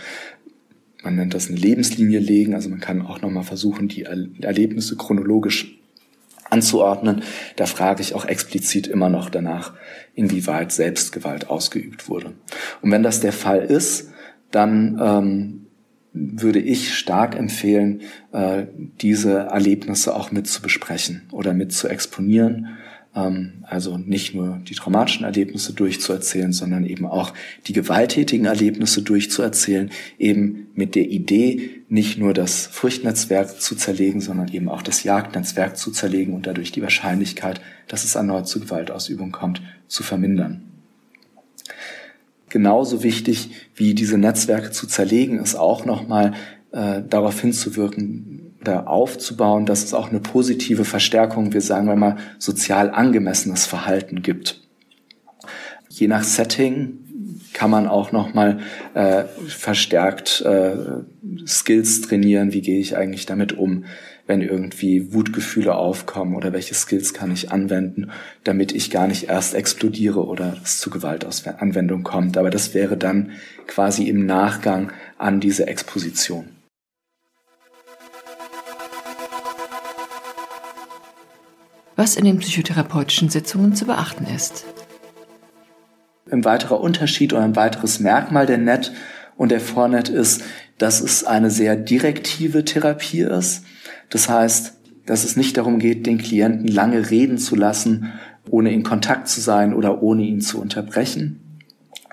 man 1.05 1.15
nennt 1.15 1.33
das 1.33 1.47
eine 1.47 1.57
Lebenslinie 1.57 2.19
legen, 2.19 2.53
also 2.55 2.67
man 2.67 2.79
kann 2.79 3.01
auch 3.01 3.21
nochmal 3.21 3.43
versuchen, 3.43 3.87
die 3.87 4.03
Erlebnisse 4.03 4.97
chronologisch 4.97 5.77
anzuordnen. 6.49 7.23
Da 7.55 7.65
frage 7.65 8.01
ich 8.01 8.13
auch 8.15 8.25
explizit 8.25 8.87
immer 8.87 9.09
noch 9.09 9.29
danach, 9.29 9.73
inwieweit 10.15 10.71
Selbstgewalt 10.71 11.49
ausgeübt 11.49 12.09
wurde. 12.09 12.33
Und 12.81 12.91
wenn 12.91 13.03
das 13.03 13.19
der 13.19 13.33
Fall 13.33 13.59
ist, 13.59 14.11
dann 14.51 14.99
ähm, 15.01 15.65
würde 16.13 16.59
ich 16.59 16.97
stark 16.97 17.35
empfehlen, 17.35 18.01
äh, 18.31 18.65
diese 19.01 19.33
Erlebnisse 19.33 20.15
auch 20.15 20.31
mit 20.31 20.47
zu 20.47 20.61
besprechen 20.61 21.23
oder 21.31 21.53
mit 21.53 21.71
zu 21.71 21.87
exponieren. 21.87 22.77
Ähm, 23.15 23.63
also 23.63 23.97
nicht 23.97 24.35
nur 24.35 24.59
die 24.67 24.75
traumatischen 24.75 25.25
Erlebnisse 25.25 25.73
durchzuerzählen, 25.73 26.51
sondern 26.51 26.85
eben 26.85 27.05
auch 27.05 27.33
die 27.67 27.73
gewalttätigen 27.73 28.45
Erlebnisse 28.45 29.01
durchzuerzählen, 29.01 29.89
eben 30.19 30.67
mit 30.75 30.95
der 30.95 31.09
Idee, 31.09 31.71
nicht 31.87 32.17
nur 32.17 32.33
das 32.33 32.67
Furchtnetzwerk 32.67 33.61
zu 33.61 33.75
zerlegen, 33.75 34.19
sondern 34.19 34.49
eben 34.49 34.69
auch 34.69 34.81
das 34.81 35.03
Jagdnetzwerk 35.03 35.77
zu 35.77 35.91
zerlegen 35.91 36.33
und 36.33 36.45
dadurch 36.45 36.71
die 36.71 36.81
Wahrscheinlichkeit, 36.81 37.61
dass 37.87 38.03
es 38.03 38.15
erneut 38.15 38.47
zu 38.47 38.59
Gewaltausübung 38.59 39.31
kommt, 39.31 39.61
zu 39.87 40.03
vermindern. 40.03 40.63
Genauso 42.49 43.03
wichtig 43.03 43.49
wie 43.75 43.93
diese 43.93 44.17
Netzwerke 44.17 44.71
zu 44.71 44.87
zerlegen, 44.87 45.39
ist 45.39 45.55
auch 45.55 45.85
nochmal 45.85 46.33
äh, 46.71 47.01
darauf 47.07 47.41
hinzuwirken 47.41 48.44
oder 48.65 48.87
aufzubauen, 48.89 49.65
dass 49.65 49.83
es 49.83 49.93
auch 49.93 50.09
eine 50.09 50.19
positive 50.19 50.85
Verstärkung, 50.85 51.53
wir 51.53 51.61
sagen 51.61 51.87
wir 51.87 51.95
mal, 51.95 52.17
sozial 52.39 52.89
angemessenes 52.89 53.65
Verhalten 53.65 54.21
gibt. 54.21 54.61
Je 55.87 56.07
nach 56.07 56.23
Setting 56.23 56.99
kann 57.53 57.69
man 57.69 57.87
auch 57.87 58.11
nochmal 58.11 58.59
äh, 58.95 59.23
verstärkt 59.47 60.41
äh, 60.41 60.75
Skills 61.45 62.01
trainieren. 62.01 62.53
Wie 62.53 62.61
gehe 62.61 62.79
ich 62.79 62.97
eigentlich 62.97 63.25
damit 63.25 63.53
um? 63.53 63.85
wenn 64.27 64.41
irgendwie 64.41 65.13
Wutgefühle 65.13 65.75
aufkommen 65.75 66.35
oder 66.35 66.51
welche 66.51 66.73
Skills 66.73 67.13
kann 67.13 67.31
ich 67.31 67.51
anwenden, 67.51 68.09
damit 68.43 68.71
ich 68.71 68.89
gar 68.89 69.07
nicht 69.07 69.29
erst 69.29 69.53
explodiere 69.53 70.25
oder 70.25 70.57
es 70.63 70.79
zu 70.79 70.89
Gewaltanwendung 70.89 72.01
kommt. 72.01 72.35
Aber 72.35 72.49
das 72.49 72.73
wäre 72.73 72.97
dann 72.97 73.33
quasi 73.67 74.09
im 74.09 74.25
Nachgang 74.25 74.91
an 75.19 75.39
diese 75.39 75.67
Exposition. 75.67 76.54
Was 81.95 82.17
in 82.17 82.25
den 82.25 82.39
psychotherapeutischen 82.39 83.29
Sitzungen 83.29 83.73
zu 83.73 83.85
beachten 83.85 84.25
ist. 84.35 84.65
Ein 86.29 86.43
weiterer 86.43 86.81
Unterschied 86.81 87.31
oder 87.31 87.43
ein 87.43 87.55
weiteres 87.55 88.01
Merkmal 88.01 88.45
der 88.45 88.57
NET 88.57 88.91
und 89.37 89.49
der 89.49 89.61
Vornet 89.61 90.09
ist, 90.09 90.43
dass 90.77 90.99
es 90.99 91.23
eine 91.23 91.49
sehr 91.49 91.77
direktive 91.77 92.65
Therapie 92.65 93.21
ist. 93.21 93.63
Das 94.09 94.27
heißt, 94.27 94.73
dass 95.05 95.23
es 95.23 95.37
nicht 95.37 95.55
darum 95.55 95.79
geht, 95.79 96.05
den 96.05 96.17
Klienten 96.17 96.67
lange 96.67 97.09
reden 97.11 97.37
zu 97.37 97.55
lassen, 97.55 98.11
ohne 98.49 98.73
in 98.73 98.83
Kontakt 98.83 99.29
zu 99.29 99.39
sein 99.39 99.73
oder 99.73 100.01
ohne 100.01 100.23
ihn 100.23 100.41
zu 100.41 100.59
unterbrechen, 100.59 101.61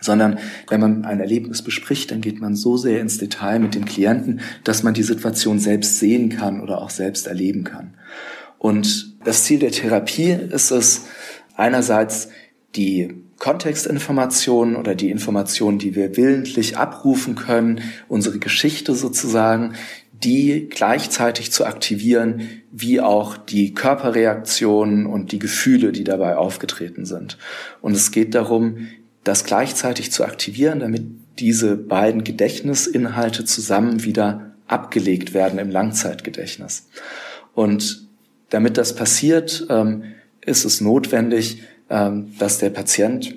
sondern 0.01 0.39
wenn 0.69 0.81
man 0.81 1.05
ein 1.05 1.21
Erlebnis 1.21 1.63
bespricht, 1.63 2.11
dann 2.11 2.21
geht 2.21 2.41
man 2.41 2.55
so 2.55 2.77
sehr 2.77 3.01
ins 3.01 3.19
Detail 3.19 3.59
mit 3.59 3.75
dem 3.75 3.85
Klienten, 3.85 4.41
dass 4.65 4.83
man 4.83 4.95
die 4.95 5.03
Situation 5.03 5.59
selbst 5.59 5.99
sehen 5.99 6.29
kann 6.29 6.61
oder 6.61 6.81
auch 6.81 6.91
selbst 6.91 7.27
erleben 7.27 7.65
kann. 7.65 7.95
Und 8.63 9.17
das 9.25 9.43
Ziel 9.43 9.59
der 9.59 9.73
Therapie 9.73 10.31
ist 10.31 10.71
es, 10.71 11.07
einerseits 11.57 12.29
die 12.77 13.13
Kontextinformationen 13.41 14.77
oder 14.77 14.95
die 14.95 15.11
Informationen, 15.11 15.81
die 15.81 15.97
wir 15.97 16.17
willentlich 16.17 16.77
abrufen 16.77 17.35
können, 17.35 17.81
unsere 18.07 18.39
Geschichte 18.39 18.95
sozusagen, 18.95 19.75
die 20.13 20.69
gleichzeitig 20.71 21.51
zu 21.51 21.67
aktivieren, 21.67 22.63
wie 22.71 23.01
auch 23.01 23.37
die 23.37 23.75
Körperreaktionen 23.75 25.07
und 25.07 25.33
die 25.33 25.41
Gefühle, 25.41 25.91
die 25.91 26.05
dabei 26.05 26.37
aufgetreten 26.37 27.05
sind. 27.05 27.39
Und 27.81 27.97
es 27.97 28.13
geht 28.13 28.33
darum, 28.37 28.87
das 29.25 29.43
gleichzeitig 29.43 30.13
zu 30.13 30.23
aktivieren, 30.23 30.79
damit 30.79 31.03
diese 31.41 31.77
beiden 31.77 32.23
Gedächtnisinhalte 32.23 33.45
zusammen 33.45 34.05
wieder 34.05 34.55
abgelegt 34.69 35.35
werden 35.35 35.59
im 35.59 35.69
Langzeitgedächtnis. 35.69 36.87
Und 37.55 38.02
damit 38.53 38.77
das 38.77 38.95
passiert, 38.95 39.67
ähm, 39.71 40.05
ist 40.45 40.65
es 40.65 40.81
notwendig, 40.81 41.63
ähm, 41.89 42.33
dass 42.39 42.59
der 42.59 42.71
Patient 42.71 43.35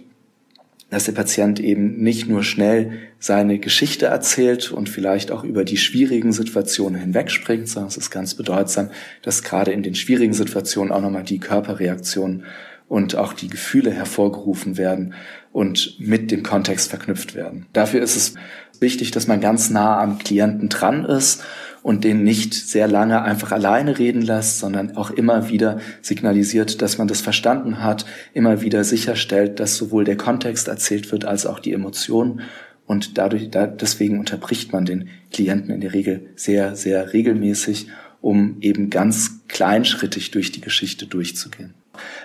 dass 0.91 1.05
der 1.05 1.13
Patient 1.13 1.59
eben 1.59 1.97
nicht 2.03 2.29
nur 2.29 2.43
schnell 2.43 2.93
seine 3.19 3.57
Geschichte 3.57 4.05
erzählt 4.05 4.71
und 4.71 4.87
vielleicht 4.87 5.31
auch 5.31 5.43
über 5.43 5.65
die 5.65 5.77
schwierigen 5.77 6.31
Situationen 6.31 7.01
hinwegspringt, 7.01 7.67
sondern 7.67 7.89
es 7.89 7.97
ist 7.97 8.11
ganz 8.11 8.35
bedeutsam, 8.35 8.91
dass 9.23 9.41
gerade 9.41 9.71
in 9.71 9.81
den 9.81 9.95
schwierigen 9.95 10.33
Situationen 10.33 10.93
auch 10.93 11.01
nochmal 11.01 11.23
die 11.23 11.39
Körperreaktionen 11.39 12.43
und 12.87 13.15
auch 13.15 13.33
die 13.33 13.49
Gefühle 13.49 13.91
hervorgerufen 13.91 14.77
werden 14.77 15.15
und 15.51 15.99
mit 15.99 16.29
dem 16.29 16.43
Kontext 16.43 16.91
verknüpft 16.91 17.33
werden. 17.33 17.65
Dafür 17.73 18.01
ist 18.01 18.15
es 18.15 18.35
wichtig, 18.79 19.09
dass 19.09 19.25
man 19.25 19.41
ganz 19.41 19.71
nah 19.71 19.99
am 19.99 20.19
Klienten 20.19 20.69
dran 20.69 21.03
ist 21.03 21.43
und 21.85 22.03
den 22.03 22.23
nicht 22.23 22.55
sehr 22.55 22.87
lange 22.87 23.21
einfach 23.21 23.51
alleine 23.51 23.99
reden 23.99 24.23
lässt, 24.23 24.57
sondern 24.57 24.97
auch 24.97 25.11
immer 25.11 25.49
wieder 25.49 25.79
signalisiert, 26.01 26.81
dass 26.81 26.97
man 26.97 27.07
das 27.07 27.21
verstanden 27.21 27.83
hat, 27.83 28.07
immer 28.33 28.63
wieder 28.63 28.83
sicherstellt, 28.83 29.59
dass 29.59 29.77
sowohl 29.77 30.03
der 30.03 30.17
Kontext 30.17 30.67
erzählt 30.67 31.11
wird 31.11 31.25
als 31.25 31.45
auch 31.45 31.59
die 31.59 31.73
Emotionen 31.73 32.41
und 32.87 33.19
dadurch, 33.19 33.51
da, 33.51 33.67
deswegen 33.67 34.17
unterbricht 34.17 34.73
man 34.73 34.85
den 34.85 35.09
Klienten 35.31 35.69
in 35.75 35.81
der 35.81 35.93
Regel 35.93 36.31
sehr, 36.35 36.75
sehr 36.75 37.13
regelmäßig, 37.13 37.85
um 38.19 38.57
eben 38.61 38.89
ganz 38.89 39.41
kleinschrittig 39.47 40.31
durch 40.31 40.51
die 40.51 40.61
Geschichte 40.61 41.05
durchzugehen. 41.05 41.75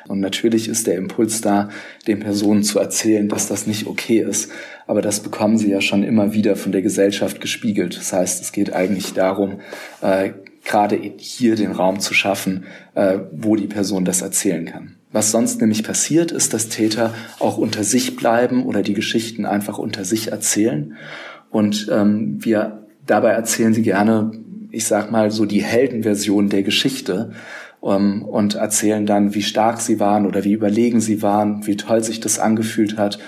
Und 0.08 0.20
natürlich 0.20 0.68
ist 0.68 0.86
der 0.86 0.96
Impuls 0.96 1.42
da, 1.42 1.68
den 2.06 2.20
Personen 2.20 2.62
zu 2.62 2.78
erzählen, 2.78 3.28
dass 3.28 3.46
das 3.46 3.66
nicht 3.66 3.86
okay 3.86 4.20
ist. 4.20 4.50
Aber 4.90 5.03
das 5.03 5.20
bekommen 5.20 5.57
sie 5.57 5.70
ja 5.70 5.81
schon 5.81 6.03
immer 6.03 6.33
wieder 6.33 6.57
von 6.57 6.72
der 6.72 6.83
Gesellschaft 6.83 7.40
gespiegelt. 7.40 7.96
Das 7.96 8.12
heißt, 8.12 8.42
es 8.42 8.50
geht 8.50 8.72
eigentlich 8.72 9.12
darum, 9.12 9.61
äh, 10.00 10.31
gerade 10.64 10.96
hier 11.16 11.55
den 11.55 11.70
Raum 11.70 12.00
zu 12.00 12.12
schaffen, 12.12 12.64
äh, 12.96 13.18
wo 13.31 13.55
die 13.55 13.68
Person 13.68 14.05
das 14.05 14.20
erzählen 14.20 14.64
kann. 14.64 14.96
Was 15.12 15.31
sonst 15.31 15.61
nämlich 15.61 15.85
passiert, 15.85 16.33
ist, 16.33 16.55
dass 16.55 16.70
Täter 16.70 17.14
auch 17.38 17.57
unter 17.57 17.85
sich 17.85 18.16
bleiben 18.16 18.66
oder 18.66 18.83
die 18.83 18.94
Geschichten 18.94 19.46
einfach 19.46 19.79
unter 19.79 20.05
sich 20.05 20.33
erzählen. 20.33 20.96
Und 21.50 21.88
ähm, 21.92 22.38
wir 22.40 22.88
dabei 23.07 23.31
erzählen 23.31 23.72
sie 23.72 23.83
gerne, 23.83 24.33
ich 24.72 24.87
sag 24.87 25.12
mal, 25.12 25.31
so 25.31 25.44
die 25.44 25.62
Heldenversion 25.62 26.48
der 26.48 26.64
Geschichte 26.64 27.31
ähm, 27.85 28.24
und 28.24 28.57
erzählen 28.57 29.07
dann, 29.07 29.37
wie 29.37 29.42
stark 29.42 29.81
sie 29.81 30.00
waren 30.00 30.26
oder 30.26 30.42
wie 30.42 30.53
überlegen 30.53 31.00
sie 31.00 31.22
waren, 31.22 31.64
wie 31.68 31.76
toll 31.76 32.03
sich 32.03 32.18
das 32.18 32.40
angefühlt 32.40 32.98
hat 32.98 33.20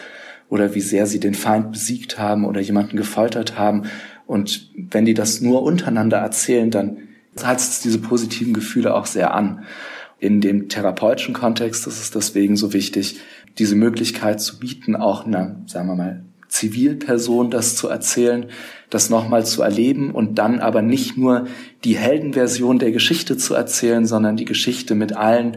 oder 0.53 0.75
wie 0.75 0.83
sehr 0.83 1.07
sie 1.07 1.19
den 1.19 1.33
Feind 1.33 1.73
besiegt 1.73 2.19
haben 2.19 2.45
oder 2.45 2.61
jemanden 2.61 2.99
gefoltert 2.99 3.57
haben. 3.57 3.85
Und 4.27 4.71
wenn 4.77 5.07
die 5.07 5.15
das 5.15 5.41
nur 5.41 5.63
untereinander 5.63 6.19
erzählen, 6.19 6.71
dann 6.71 6.99
heizt 7.43 7.73
es 7.73 7.81
diese 7.81 7.99
positiven 7.99 8.53
Gefühle 8.53 8.95
auch 8.95 9.07
sehr 9.07 9.33
an. 9.33 9.65
In 10.19 10.43
dem 10.43 10.69
therapeutischen 10.69 11.33
Kontext 11.33 11.87
ist 11.87 11.99
es 11.99 12.11
deswegen 12.11 12.59
so 12.59 12.75
wichtig, 12.75 13.19
diese 13.57 13.77
Möglichkeit 13.77 14.43
zu 14.43 14.59
bieten, 14.59 14.95
auch 14.95 15.25
einer, 15.25 15.57
sagen 15.65 15.89
wir 15.89 15.97
mal, 15.97 16.23
Zivilperson 16.49 17.51
das 17.51 17.75
zu 17.75 17.89
erzählen, 17.89 18.45
das 18.91 19.09
nochmal 19.09 19.47
zu 19.47 19.63
erleben 19.63 20.11
und 20.11 20.35
dann 20.35 20.61
aber 20.61 20.83
nicht 20.83 21.17
nur 21.17 21.47
die 21.83 21.97
Heldenversion 21.97 22.79
der 22.79 22.93
Geschichte 22.93 23.39
zu 23.39 23.55
erzählen, 23.55 24.05
sondern 24.05 24.37
die 24.37 24.45
Geschichte 24.45 24.95
mit 24.95 25.17
allen 25.17 25.57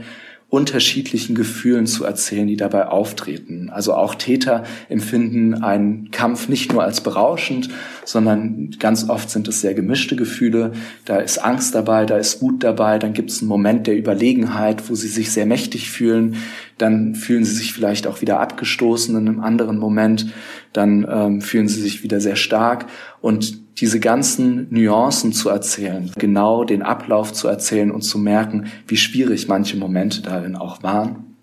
unterschiedlichen 0.56 1.36
Gefühlen 1.36 1.86
zu 1.86 2.06
erzählen, 2.06 2.48
die 2.48 2.56
dabei 2.56 2.88
auftreten. 2.88 3.70
Also 3.70 3.94
auch 3.94 4.15
Täter 4.15 4.63
empfinden 4.88 5.54
einen 5.54 6.12
Kampf 6.12 6.48
nicht 6.48 6.72
nur 6.72 6.82
als 6.82 7.02
berauschend, 7.02 7.70
sondern 8.06 8.72
ganz 8.80 9.10
oft 9.10 9.30
sind 9.30 9.50
es 9.50 9.60
sehr 9.60 9.74
gemischte 9.74 10.15
Gefühle. 10.15 10.72
Da 11.04 11.18
ist 11.18 11.39
Angst 11.39 11.76
dabei, 11.76 12.06
da 12.06 12.18
ist 12.18 12.41
Wut 12.41 12.63
dabei, 12.63 13.00
dann 13.00 13.12
gibt 13.12 13.32
es 13.32 13.41
einen 13.41 13.50
Moment 13.50 13.86
der 13.86 13.98
Überlegenheit, 13.98 14.89
wo 14.89 14.96
sie 14.96 15.10
sich 15.10 15.30
sehr 15.34 15.46
mächtig 15.46 15.91
fühlen. 15.91 16.38
Dann 16.78 17.15
fühlen 17.15 17.44
sie 17.44 17.56
sich 17.56 17.74
vielleicht 17.74 18.08
auch 18.08 18.22
wieder 18.22 18.39
abgestoßen 18.39 19.13
in 19.18 19.28
einem 19.28 19.41
anderen 19.41 19.78
Moment. 19.78 20.28
Dann 20.72 21.06
ähm, 21.10 21.41
fühlen 21.41 21.68
sie 21.68 21.82
sich 21.82 22.02
wieder 22.02 22.22
sehr 22.22 22.38
stark. 22.38 22.86
Und 23.20 23.64
diese 23.77 23.99
ganzen 23.99 24.67
Nuancen 24.69 25.33
zu 25.33 25.49
erzählen, 25.49 26.11
genau 26.17 26.63
den 26.63 26.81
Ablauf 26.81 27.33
zu 27.33 27.47
erzählen 27.47 27.91
und 27.91 28.01
zu 28.01 28.17
merken, 28.17 28.65
wie 28.88 28.97
schwierig 28.97 29.47
manche 29.47 29.77
Momente 29.77 30.21
darin 30.21 30.55
auch 30.55 30.83
waren. 30.83 31.35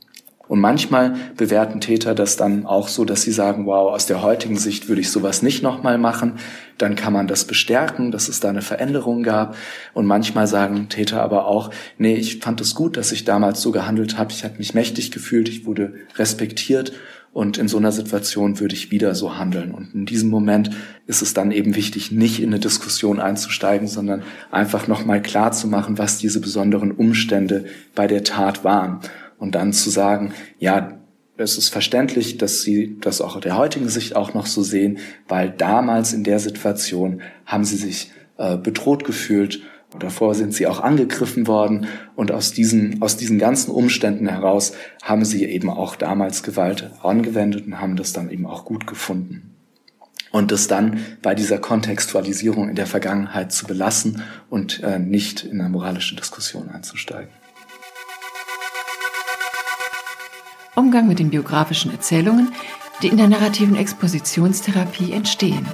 Und 0.53 0.61
manchmal 0.61 1.15
bewerten 1.39 1.81
Täter 1.81 2.15
das 2.15 2.37
dann 2.37 2.67
auch 2.67 2.89
so, 2.89 3.07
dass 3.07 3.23
sie 3.23 3.33
sagen, 3.33 3.65
wow, 3.65 3.91
aus 3.91 4.05
der 4.05 4.23
heutigen 4.23 4.59
Sicht 4.59 4.87
würde 4.87 5.01
ich 5.01 5.11
sowas 5.11 5.41
nicht 5.41 5.63
nochmal 5.63 5.97
machen. 5.97 6.35
Dann 6.77 6.95
kann 6.95 7.15
man 7.15 7.27
das 7.27 7.47
bestärken, 7.47 8.11
dass 8.11 8.29
es 8.29 8.41
da 8.41 8.51
eine 8.51 8.61
Veränderung 8.61 9.23
gab. 9.23 9.57
Und 9.95 10.05
manchmal 10.05 10.47
sagen 10.47 10.91
Täter 10.91 11.23
aber 11.23 11.47
auch, 11.47 11.71
nee, 11.97 12.17
ich 12.17 12.41
fand 12.41 12.61
es 12.61 12.75
gut, 12.75 12.99
dass 12.99 13.13
ich 13.13 13.25
damals 13.25 13.63
so 13.63 13.71
gehandelt 13.71 14.19
habe. 14.19 14.33
Ich 14.33 14.45
habe 14.45 14.59
mich 14.59 14.75
mächtig 14.75 15.11
gefühlt, 15.11 15.49
ich 15.49 15.65
wurde 15.65 15.95
respektiert 16.17 16.93
und 17.33 17.57
in 17.57 17.67
so 17.67 17.79
einer 17.79 17.93
Situation 17.93 18.61
würde 18.61 18.75
ich 18.75 18.91
wieder 18.91 19.15
so 19.15 19.39
handeln. 19.39 19.73
Und 19.73 19.95
in 19.95 20.05
diesem 20.05 20.29
Moment 20.29 20.71
ist 21.07 21.23
es 21.23 21.33
dann 21.33 21.51
eben 21.51 21.75
wichtig, 21.75 22.13
nicht 22.13 22.41
in 22.41 22.51
eine 22.51 22.61
Diskussion 22.61 23.21
einzusteigen, 23.21 23.89
sondern 23.89 24.23
einfach 24.51 24.87
nochmal 24.87 25.23
klar 25.23 25.53
zu 25.53 25.67
machen, 25.67 25.97
was 25.97 26.19
diese 26.19 26.41
besonderen 26.41 26.93
Umstände 26.93 27.65
bei 27.95 28.07
der 28.07 28.23
Tat 28.23 28.65
waren. 28.65 29.01
Und 29.39 29.55
dann 29.55 29.73
zu 29.73 29.89
sagen, 29.89 30.35
ja, 30.59 30.99
es 31.39 31.57
ist 31.57 31.71
verständlich, 31.71 32.37
dass 32.37 32.63
sie 32.63 32.99
das 33.01 33.23
auch 33.23 33.41
der 33.41 33.57
heutigen 33.57 33.89
Sicht 33.89 34.15
auch 34.15 34.35
noch 34.35 34.47
so 34.47 34.63
sehen, 34.63 34.99
weil 35.27 35.51
damals 35.51 36.13
in 36.13 36.25
der 36.25 36.39
Situation 36.39 37.23
haben 37.47 37.65
sie 37.65 37.77
sich 37.77 38.11
äh, 38.37 38.59
bedroht 38.59 39.05
gefühlt. 39.05 39.63
Davor 39.99 40.35
sind 40.35 40.55
sie 40.55 40.67
auch 40.67 40.81
angegriffen 40.81 41.47
worden 41.47 41.87
und 42.17 42.33
aus 42.33 42.53
diesen, 42.53 43.03
aus 43.03 43.17
diesen 43.17 43.39
ganzen 43.39 43.71
Umständen 43.71 44.27
heraus 44.27 44.73
haben 45.03 45.25
sie 45.25 45.45
eben 45.45 45.69
auch 45.69 45.97
damals 45.97 46.43
Gewalt 46.43 46.91
angewendet 47.03 47.67
und 47.67 47.81
haben 47.81 47.97
das 47.97 48.13
dann 48.13 48.31
eben 48.31 48.47
auch 48.47 48.65
gut 48.65 48.87
gefunden. 48.87 49.55
Und 50.31 50.51
das 50.51 50.67
dann 50.67 51.05
bei 51.21 51.35
dieser 51.35 51.59
Kontextualisierung 51.59 52.71
in 52.71 52.75
der 52.75 52.87
Vergangenheit 52.87 53.53
zu 53.53 53.67
belassen 53.67 54.23
und 54.49 54.83
äh, 54.83 54.99
nicht 54.99 55.45
in 55.45 55.61
eine 55.61 55.69
moralische 55.69 56.17
Diskussion 56.17 56.71
einzusteigen. 56.71 57.29
Umgang 60.75 61.07
mit 61.07 61.19
den 61.19 61.29
biografischen 61.29 61.93
Erzählungen, 61.93 62.51
die 63.03 63.09
in 63.09 63.19
der 63.19 63.29
narrativen 63.29 63.77
Expositionstherapie 63.77 65.13
entstehen. 65.13 65.67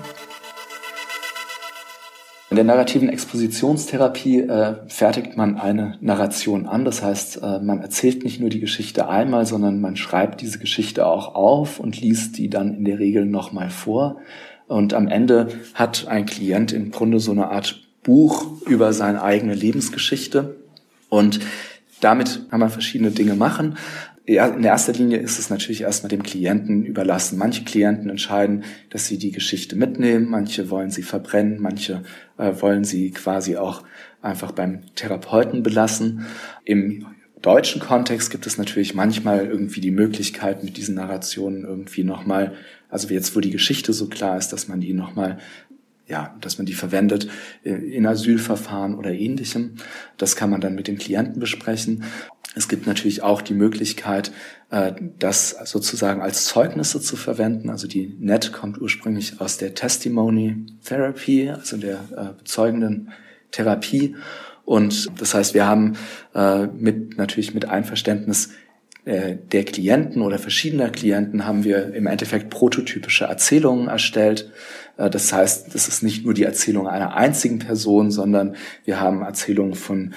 Der 2.58 2.64
narrativen 2.64 3.08
Expositionstherapie 3.08 4.40
äh, 4.40 4.74
fertigt 4.88 5.36
man 5.36 5.58
eine 5.58 5.96
Narration 6.00 6.66
an. 6.66 6.84
Das 6.84 7.04
heißt, 7.04 7.40
äh, 7.40 7.60
man 7.60 7.82
erzählt 7.82 8.24
nicht 8.24 8.40
nur 8.40 8.50
die 8.50 8.58
Geschichte 8.58 9.08
einmal, 9.08 9.46
sondern 9.46 9.80
man 9.80 9.94
schreibt 9.94 10.40
diese 10.40 10.58
Geschichte 10.58 11.06
auch 11.06 11.36
auf 11.36 11.78
und 11.78 12.00
liest 12.00 12.36
die 12.36 12.50
dann 12.50 12.74
in 12.74 12.84
der 12.84 12.98
Regel 12.98 13.26
nochmal 13.26 13.70
vor. 13.70 14.16
Und 14.66 14.92
am 14.92 15.06
Ende 15.06 15.50
hat 15.74 16.08
ein 16.08 16.26
Klient 16.26 16.72
im 16.72 16.90
Grunde 16.90 17.20
so 17.20 17.30
eine 17.30 17.48
Art 17.48 17.80
Buch 18.02 18.46
über 18.66 18.92
seine 18.92 19.22
eigene 19.22 19.54
Lebensgeschichte. 19.54 20.56
Und 21.08 21.38
damit 22.00 22.50
kann 22.50 22.58
man 22.58 22.70
verschiedene 22.70 23.12
Dinge 23.12 23.36
machen 23.36 23.76
in 24.36 24.64
erster 24.64 24.92
Linie 24.92 25.18
ist 25.18 25.38
es 25.38 25.48
natürlich 25.48 25.80
erstmal 25.80 26.10
dem 26.10 26.22
Klienten 26.22 26.84
überlassen. 26.84 27.38
Manche 27.38 27.64
Klienten 27.64 28.10
entscheiden, 28.10 28.64
dass 28.90 29.06
sie 29.06 29.16
die 29.16 29.32
Geschichte 29.32 29.74
mitnehmen, 29.74 30.28
manche 30.28 30.68
wollen 30.68 30.90
sie 30.90 31.02
verbrennen, 31.02 31.56
manche 31.60 32.02
äh, 32.36 32.52
wollen 32.60 32.84
sie 32.84 33.10
quasi 33.10 33.56
auch 33.56 33.84
einfach 34.20 34.52
beim 34.52 34.82
Therapeuten 34.94 35.62
belassen. 35.62 36.26
Im 36.64 37.06
deutschen 37.40 37.80
Kontext 37.80 38.30
gibt 38.30 38.46
es 38.46 38.58
natürlich 38.58 38.94
manchmal 38.94 39.46
irgendwie 39.46 39.80
die 39.80 39.90
Möglichkeit, 39.90 40.62
mit 40.62 40.76
diesen 40.76 40.96
Narrationen 40.96 41.64
irgendwie 41.64 42.04
nochmal, 42.04 42.52
also 42.90 43.08
jetzt 43.08 43.34
wo 43.34 43.40
die 43.40 43.50
Geschichte 43.50 43.94
so 43.94 44.08
klar 44.08 44.36
ist, 44.36 44.50
dass 44.50 44.68
man 44.68 44.80
die 44.80 44.92
nochmal 44.92 45.38
ja, 46.08 46.34
dass 46.40 46.56
man 46.56 46.64
die 46.64 46.74
verwendet 46.74 47.28
äh, 47.64 47.70
in 47.70 48.06
Asylverfahren 48.06 48.94
oder 48.94 49.12
ähnlichem. 49.12 49.76
Das 50.16 50.36
kann 50.36 50.50
man 50.50 50.60
dann 50.60 50.74
mit 50.74 50.88
dem 50.88 50.96
Klienten 50.98 51.38
besprechen. 51.38 52.04
Es 52.54 52.68
gibt 52.68 52.86
natürlich 52.86 53.22
auch 53.22 53.42
die 53.42 53.54
Möglichkeit, 53.54 54.32
äh, 54.70 54.92
das 55.18 55.50
sozusagen 55.64 56.22
als 56.22 56.46
Zeugnisse 56.46 57.00
zu 57.00 57.16
verwenden. 57.16 57.70
Also 57.70 57.86
die 57.86 58.16
NET 58.18 58.52
kommt 58.52 58.80
ursprünglich 58.80 59.40
aus 59.40 59.58
der 59.58 59.74
Testimony 59.74 60.66
Therapy, 60.84 61.50
also 61.50 61.76
der 61.76 62.00
äh, 62.16 62.38
bezeugenden 62.38 63.10
Therapie. 63.50 64.16
Und 64.64 65.08
das 65.20 65.34
heißt, 65.34 65.54
wir 65.54 65.66
haben 65.66 65.96
äh, 66.34 66.66
mit 66.66 67.16
natürlich 67.16 67.54
mit 67.54 67.66
Einverständnis 67.66 68.50
der 69.06 69.64
Klienten 69.64 70.20
oder 70.20 70.38
verschiedener 70.38 70.90
Klienten 70.90 71.46
haben 71.46 71.64
wir 71.64 71.94
im 71.94 72.06
Endeffekt 72.06 72.50
prototypische 72.50 73.24
Erzählungen 73.24 73.88
erstellt. 73.88 74.52
Das 74.98 75.32
heißt, 75.32 75.74
das 75.74 75.88
ist 75.88 76.02
nicht 76.02 76.26
nur 76.26 76.34
die 76.34 76.42
Erzählung 76.42 76.86
einer 76.86 77.16
einzigen 77.16 77.58
Person, 77.58 78.10
sondern 78.10 78.56
wir 78.84 79.00
haben 79.00 79.22
Erzählungen 79.22 79.76
von 79.76 80.12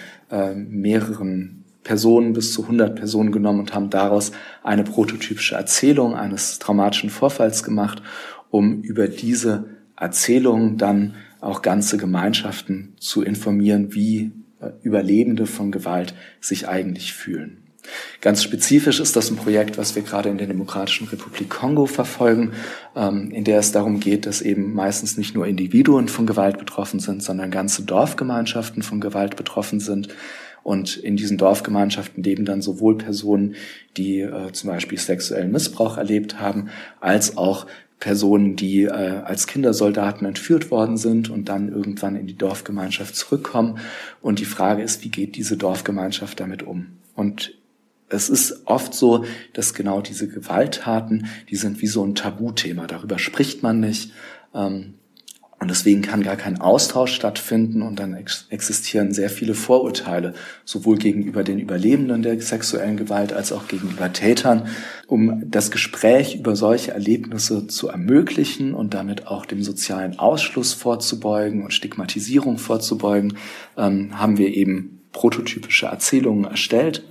mehreren 0.54 1.61
Personen 1.84 2.34
bis 2.34 2.54
zu 2.54 2.64
100 2.64 2.96
Personen 2.96 3.32
genommen 3.32 3.60
und 3.62 3.74
haben 3.74 3.90
daraus 3.90 4.32
eine 4.64 4.84
prototypische 4.84 5.56
Erzählung 5.56 6.16
eines 6.16 6.60
traumatischen 6.60 7.10
Vorfalls 7.10 7.64
gemacht, 7.64 8.02
um 8.50 8.82
über 8.82 9.08
diese 9.08 9.66
Erzählung 9.96 10.78
dann 10.78 11.16
auch 11.40 11.62
ganze 11.62 11.98
Gemeinschaften 11.98 12.96
zu 13.00 13.24
informieren, 13.24 13.94
wie 13.94 14.32
äh, 14.60 14.70
Überlebende 14.84 15.48
von 15.48 15.72
Gewalt 15.72 16.14
sich 16.40 16.68
eigentlich 16.68 17.14
fühlen. 17.14 17.58
Ganz 18.22 18.44
spezifisch 18.44 19.00
ist 19.00 19.16
das 19.16 19.32
ein 19.32 19.38
Projekt, 19.38 19.78
was 19.78 19.96
wir 19.96 20.04
gerade 20.04 20.30
in 20.30 20.38
der 20.38 20.48
Demokratischen 20.48 21.08
Republik 21.08 21.50
Kongo 21.50 21.88
verfolgen, 21.88 22.54
ähm, 22.96 23.32
in 23.32 23.44
der 23.44 23.60
es 23.60 23.72
darum 23.72 24.00
geht, 24.00 24.28
dass 24.28 24.42
eben 24.42 24.74
meistens 24.74 25.18
nicht 25.18 25.34
nur 25.34 25.48
Individuen 25.48 26.08
von 26.08 26.28
Gewalt 26.28 26.60
betroffen 26.60 27.00
sind, 27.00 27.24
sondern 27.24 27.50
ganze 27.50 27.84
Dorfgemeinschaften 27.84 28.84
von 28.84 29.02
Gewalt 29.02 29.36
betroffen 29.36 29.80
sind. 29.80 30.10
Und 30.64 30.98
in 30.98 31.16
diesen 31.16 31.38
Dorfgemeinschaften 31.38 32.24
leben 32.24 32.46
dann 32.46 32.62
sowohl 32.62 32.98
Personen, 32.98 33.56
die 33.98 34.20
äh, 34.20 34.52
zum 34.52 34.70
Beispiel 34.70 35.00
sexuellen 35.00 35.52
Missbrauch 35.52 35.98
erlebt 35.98 36.40
haben, 36.40 36.70
als 37.00 37.38
auch 37.38 37.66
Personen, 38.00 38.56
die 38.56 38.84
äh, 38.84 38.90
als 38.90 39.48
Kindersoldaten 39.48 40.28
entführt 40.28 40.72
worden 40.72 40.98
sind 40.98 41.30
und 41.30 41.50
dann 41.50 41.70
irgendwann 41.70 42.16
in 42.16 42.28
die 42.28 42.38
Dorfgemeinschaft 42.38 43.16
zurückkommen. 43.16 43.80
Und 44.22 44.40
die 44.40 44.46
Frage 44.46 44.82
ist, 44.82 45.04
wie 45.04 45.10
geht 45.10 45.36
diese 45.36 45.56
Dorfgemeinschaft 45.56 46.40
damit 46.40 46.64
um? 46.64 46.88
Und 47.16 47.54
es 48.10 48.30
ist 48.30 48.64
oft 48.66 48.94
so, 48.94 49.24
dass 49.54 49.74
genau 49.74 50.02
diese 50.02 50.28
Gewalttaten, 50.28 51.28
die 51.50 51.56
sind 51.56 51.82
wie 51.82 51.88
so 51.88 52.04
ein 52.04 52.16
Tabuthema. 52.16 52.88
Darüber 52.88 53.20
spricht 53.20 53.64
man 53.64 53.80
nicht. 53.80 54.12
Ähm, 54.54 54.96
und 55.62 55.70
deswegen 55.70 56.02
kann 56.02 56.24
gar 56.24 56.38
kein 56.38 56.60
Austausch 56.60 57.14
stattfinden 57.14 57.84
und 57.84 58.00
dann 58.00 58.16
ex 58.16 58.48
existieren 58.50 59.14
sehr 59.14 59.30
viele 59.30 59.54
Vorurteile, 59.54 60.34
sowohl 60.66 60.98
gegenüber 60.98 61.44
den 61.44 61.60
Überlebenden 61.60 62.24
der 62.24 62.42
sexuellen 62.42 62.98
Gewalt 62.98 63.32
als 63.32 63.52
auch 63.52 63.68
gegenüber 63.68 64.12
Tätern. 64.12 64.70
Um 65.06 65.44
das 65.46 65.70
Gespräch 65.70 66.36
über 66.36 66.56
solche 66.56 66.94
Erlebnisse 66.94 67.68
zu 67.68 67.90
ermöglichen 67.90 68.74
und 68.74 68.96
damit 68.96 69.28
auch 69.28 69.46
dem 69.46 69.62
sozialen 69.62 70.18
Ausschluss 70.18 70.74
vorzubeugen 70.74 71.64
und 71.64 71.76
Stigmatisierung 71.76 72.58
vorzubeugen, 72.58 73.38
ähm, 73.78 74.20
haben 74.20 74.40
wir 74.40 74.56
eben 74.56 75.04
prototypische 75.12 75.86
Erzählungen 75.86 76.46
erstellt 76.46 77.04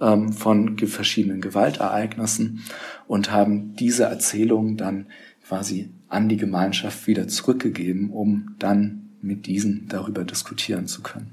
ähm, 0.00 0.32
von 0.32 0.78
verschiedenen 0.78 1.42
Gewaltereignissen 1.42 2.64
und 3.06 3.30
haben 3.30 3.76
diese 3.76 4.04
Erzählungen 4.04 4.78
dann 4.78 5.08
quasi 5.46 5.90
an 6.08 6.28
die 6.28 6.36
Gemeinschaft 6.36 7.06
wieder 7.06 7.28
zurückgegeben, 7.28 8.10
um 8.10 8.54
dann 8.58 9.08
mit 9.20 9.46
diesen 9.46 9.88
darüber 9.88 10.24
diskutieren 10.24 10.86
zu 10.86 11.02
können. 11.02 11.32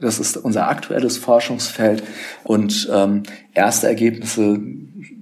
Das 0.00 0.18
ist 0.18 0.36
unser 0.36 0.68
aktuelles 0.68 1.16
Forschungsfeld 1.16 2.02
und 2.42 2.88
ähm, 2.92 3.22
erste 3.52 3.86
Ergebnisse 3.86 4.60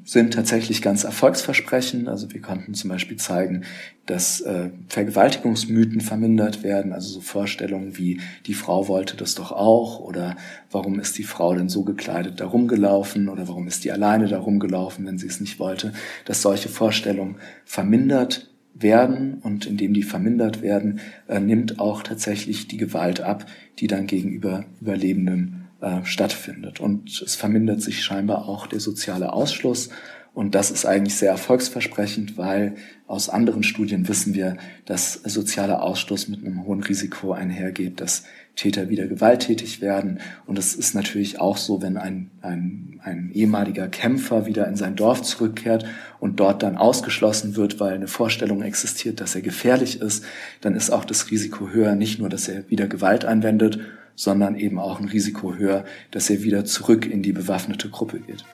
sind 0.04 0.34
tatsächlich 0.34 0.82
ganz 0.82 1.04
erfolgsversprechend. 1.04 2.08
Also 2.08 2.32
wir 2.32 2.40
konnten 2.40 2.74
zum 2.74 2.90
Beispiel 2.90 3.18
zeigen, 3.18 3.64
dass 4.06 4.40
äh, 4.40 4.70
Vergewaltigungsmythen 4.88 6.00
vermindert 6.00 6.62
werden, 6.62 6.92
also 6.92 7.08
so 7.08 7.20
Vorstellungen 7.20 7.96
wie 7.98 8.20
die 8.46 8.54
Frau 8.54 8.88
wollte 8.88 9.16
das 9.16 9.34
doch 9.34 9.52
auch 9.52 10.00
oder 10.00 10.36
warum 10.70 10.98
ist 10.98 11.18
die 11.18 11.24
Frau 11.24 11.54
denn 11.54 11.68
so 11.68 11.84
gekleidet 11.84 12.40
da 12.40 12.46
rumgelaufen 12.46 13.28
oder 13.28 13.46
warum 13.48 13.68
ist 13.68 13.84
die 13.84 13.92
alleine 13.92 14.28
da 14.28 14.38
rumgelaufen, 14.38 15.06
wenn 15.06 15.18
sie 15.18 15.28
es 15.28 15.40
nicht 15.40 15.60
wollte, 15.60 15.92
dass 16.24 16.42
solche 16.42 16.68
Vorstellungen 16.68 17.36
vermindert 17.64 18.51
werden 18.74 19.34
und 19.42 19.66
indem 19.66 19.94
die 19.94 20.02
vermindert 20.02 20.62
werden, 20.62 21.00
äh, 21.28 21.40
nimmt 21.40 21.78
auch 21.78 22.02
tatsächlich 22.02 22.68
die 22.68 22.76
Gewalt 22.76 23.20
ab, 23.20 23.46
die 23.78 23.86
dann 23.86 24.06
gegenüber 24.06 24.64
Überlebenden 24.80 25.68
äh, 25.80 26.04
stattfindet. 26.04 26.80
Und 26.80 27.20
es 27.22 27.34
vermindert 27.34 27.82
sich 27.82 28.02
scheinbar 28.02 28.48
auch 28.48 28.66
der 28.66 28.80
soziale 28.80 29.32
Ausschluss. 29.32 29.90
Und 30.34 30.54
das 30.54 30.70
ist 30.70 30.86
eigentlich 30.86 31.16
sehr 31.16 31.30
erfolgsversprechend, 31.30 32.38
weil 32.38 32.76
aus 33.06 33.28
anderen 33.28 33.62
Studien 33.62 34.08
wissen 34.08 34.32
wir, 34.32 34.56
dass 34.86 35.14
sozialer 35.14 35.82
Ausschluss 35.82 36.28
mit 36.28 36.44
einem 36.44 36.64
hohen 36.64 36.82
Risiko 36.82 37.32
einhergeht, 37.32 38.00
dass 38.00 38.24
Täter 38.56 38.90
wieder 38.90 39.06
gewalttätig 39.06 39.80
werden. 39.80 40.20
Und 40.46 40.58
es 40.58 40.74
ist 40.74 40.94
natürlich 40.94 41.40
auch 41.40 41.56
so, 41.56 41.80
wenn 41.80 41.96
ein, 41.96 42.30
ein, 42.42 43.00
ein 43.02 43.30
ehemaliger 43.32 43.88
Kämpfer 43.88 44.46
wieder 44.46 44.68
in 44.68 44.76
sein 44.76 44.94
Dorf 44.94 45.22
zurückkehrt 45.22 45.86
und 46.20 46.38
dort 46.38 46.62
dann 46.62 46.76
ausgeschlossen 46.76 47.56
wird, 47.56 47.80
weil 47.80 47.94
eine 47.94 48.08
Vorstellung 48.08 48.62
existiert, 48.62 49.20
dass 49.20 49.34
er 49.34 49.40
gefährlich 49.40 50.00
ist, 50.00 50.24
dann 50.60 50.76
ist 50.76 50.90
auch 50.90 51.04
das 51.04 51.30
Risiko 51.30 51.70
höher, 51.70 51.94
nicht 51.94 52.18
nur, 52.18 52.28
dass 52.28 52.48
er 52.48 52.68
wieder 52.70 52.86
Gewalt 52.88 53.24
anwendet, 53.24 53.80
sondern 54.14 54.56
eben 54.56 54.78
auch 54.78 55.00
ein 55.00 55.08
Risiko 55.08 55.54
höher, 55.54 55.84
dass 56.10 56.28
er 56.28 56.42
wieder 56.42 56.66
zurück 56.66 57.06
in 57.06 57.22
die 57.22 57.32
bewaffnete 57.32 57.88
Gruppe 57.88 58.20
geht. 58.20 58.44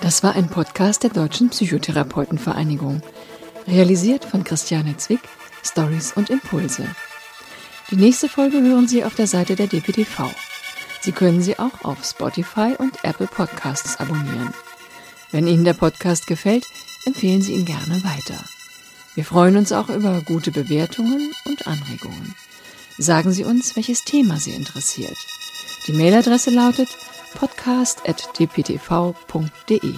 Das 0.00 0.22
war 0.22 0.34
ein 0.34 0.48
Podcast 0.48 1.02
der 1.02 1.10
Deutschen 1.10 1.50
Psychotherapeutenvereinigung, 1.50 3.02
realisiert 3.68 4.24
von 4.24 4.42
Christiane 4.42 4.96
Zwick 4.96 5.20
Stories 5.64 6.12
und 6.14 6.30
Impulse. 6.30 6.86
Die 7.90 7.96
nächste 7.96 8.28
Folge 8.28 8.60
hören 8.60 8.88
Sie 8.88 9.04
auf 9.04 9.14
der 9.14 9.26
Seite 9.26 9.56
der 9.56 9.66
DPTV. 9.66 10.30
Sie 11.00 11.12
können 11.12 11.42
sie 11.42 11.58
auch 11.58 11.82
auf 11.82 12.04
Spotify 12.04 12.74
und 12.78 13.04
Apple 13.04 13.26
Podcasts 13.26 13.98
abonnieren. 13.98 14.52
Wenn 15.30 15.46
Ihnen 15.46 15.64
der 15.64 15.74
Podcast 15.74 16.26
gefällt, 16.26 16.66
empfehlen 17.06 17.42
Sie 17.42 17.54
ihn 17.54 17.64
gerne 17.64 18.02
weiter. 18.04 18.44
Wir 19.14 19.24
freuen 19.24 19.56
uns 19.56 19.72
auch 19.72 19.88
über 19.88 20.20
gute 20.20 20.52
Bewertungen 20.52 21.32
und 21.46 21.66
Anregungen. 21.66 22.34
Sagen 22.98 23.32
Sie 23.32 23.44
uns, 23.44 23.76
welches 23.76 24.04
Thema 24.04 24.38
Sie 24.38 24.52
interessiert. 24.52 25.16
Die 25.86 25.92
Mailadresse 25.92 26.50
lautet 26.50 26.88
podcast.dptv.de. 27.34 29.94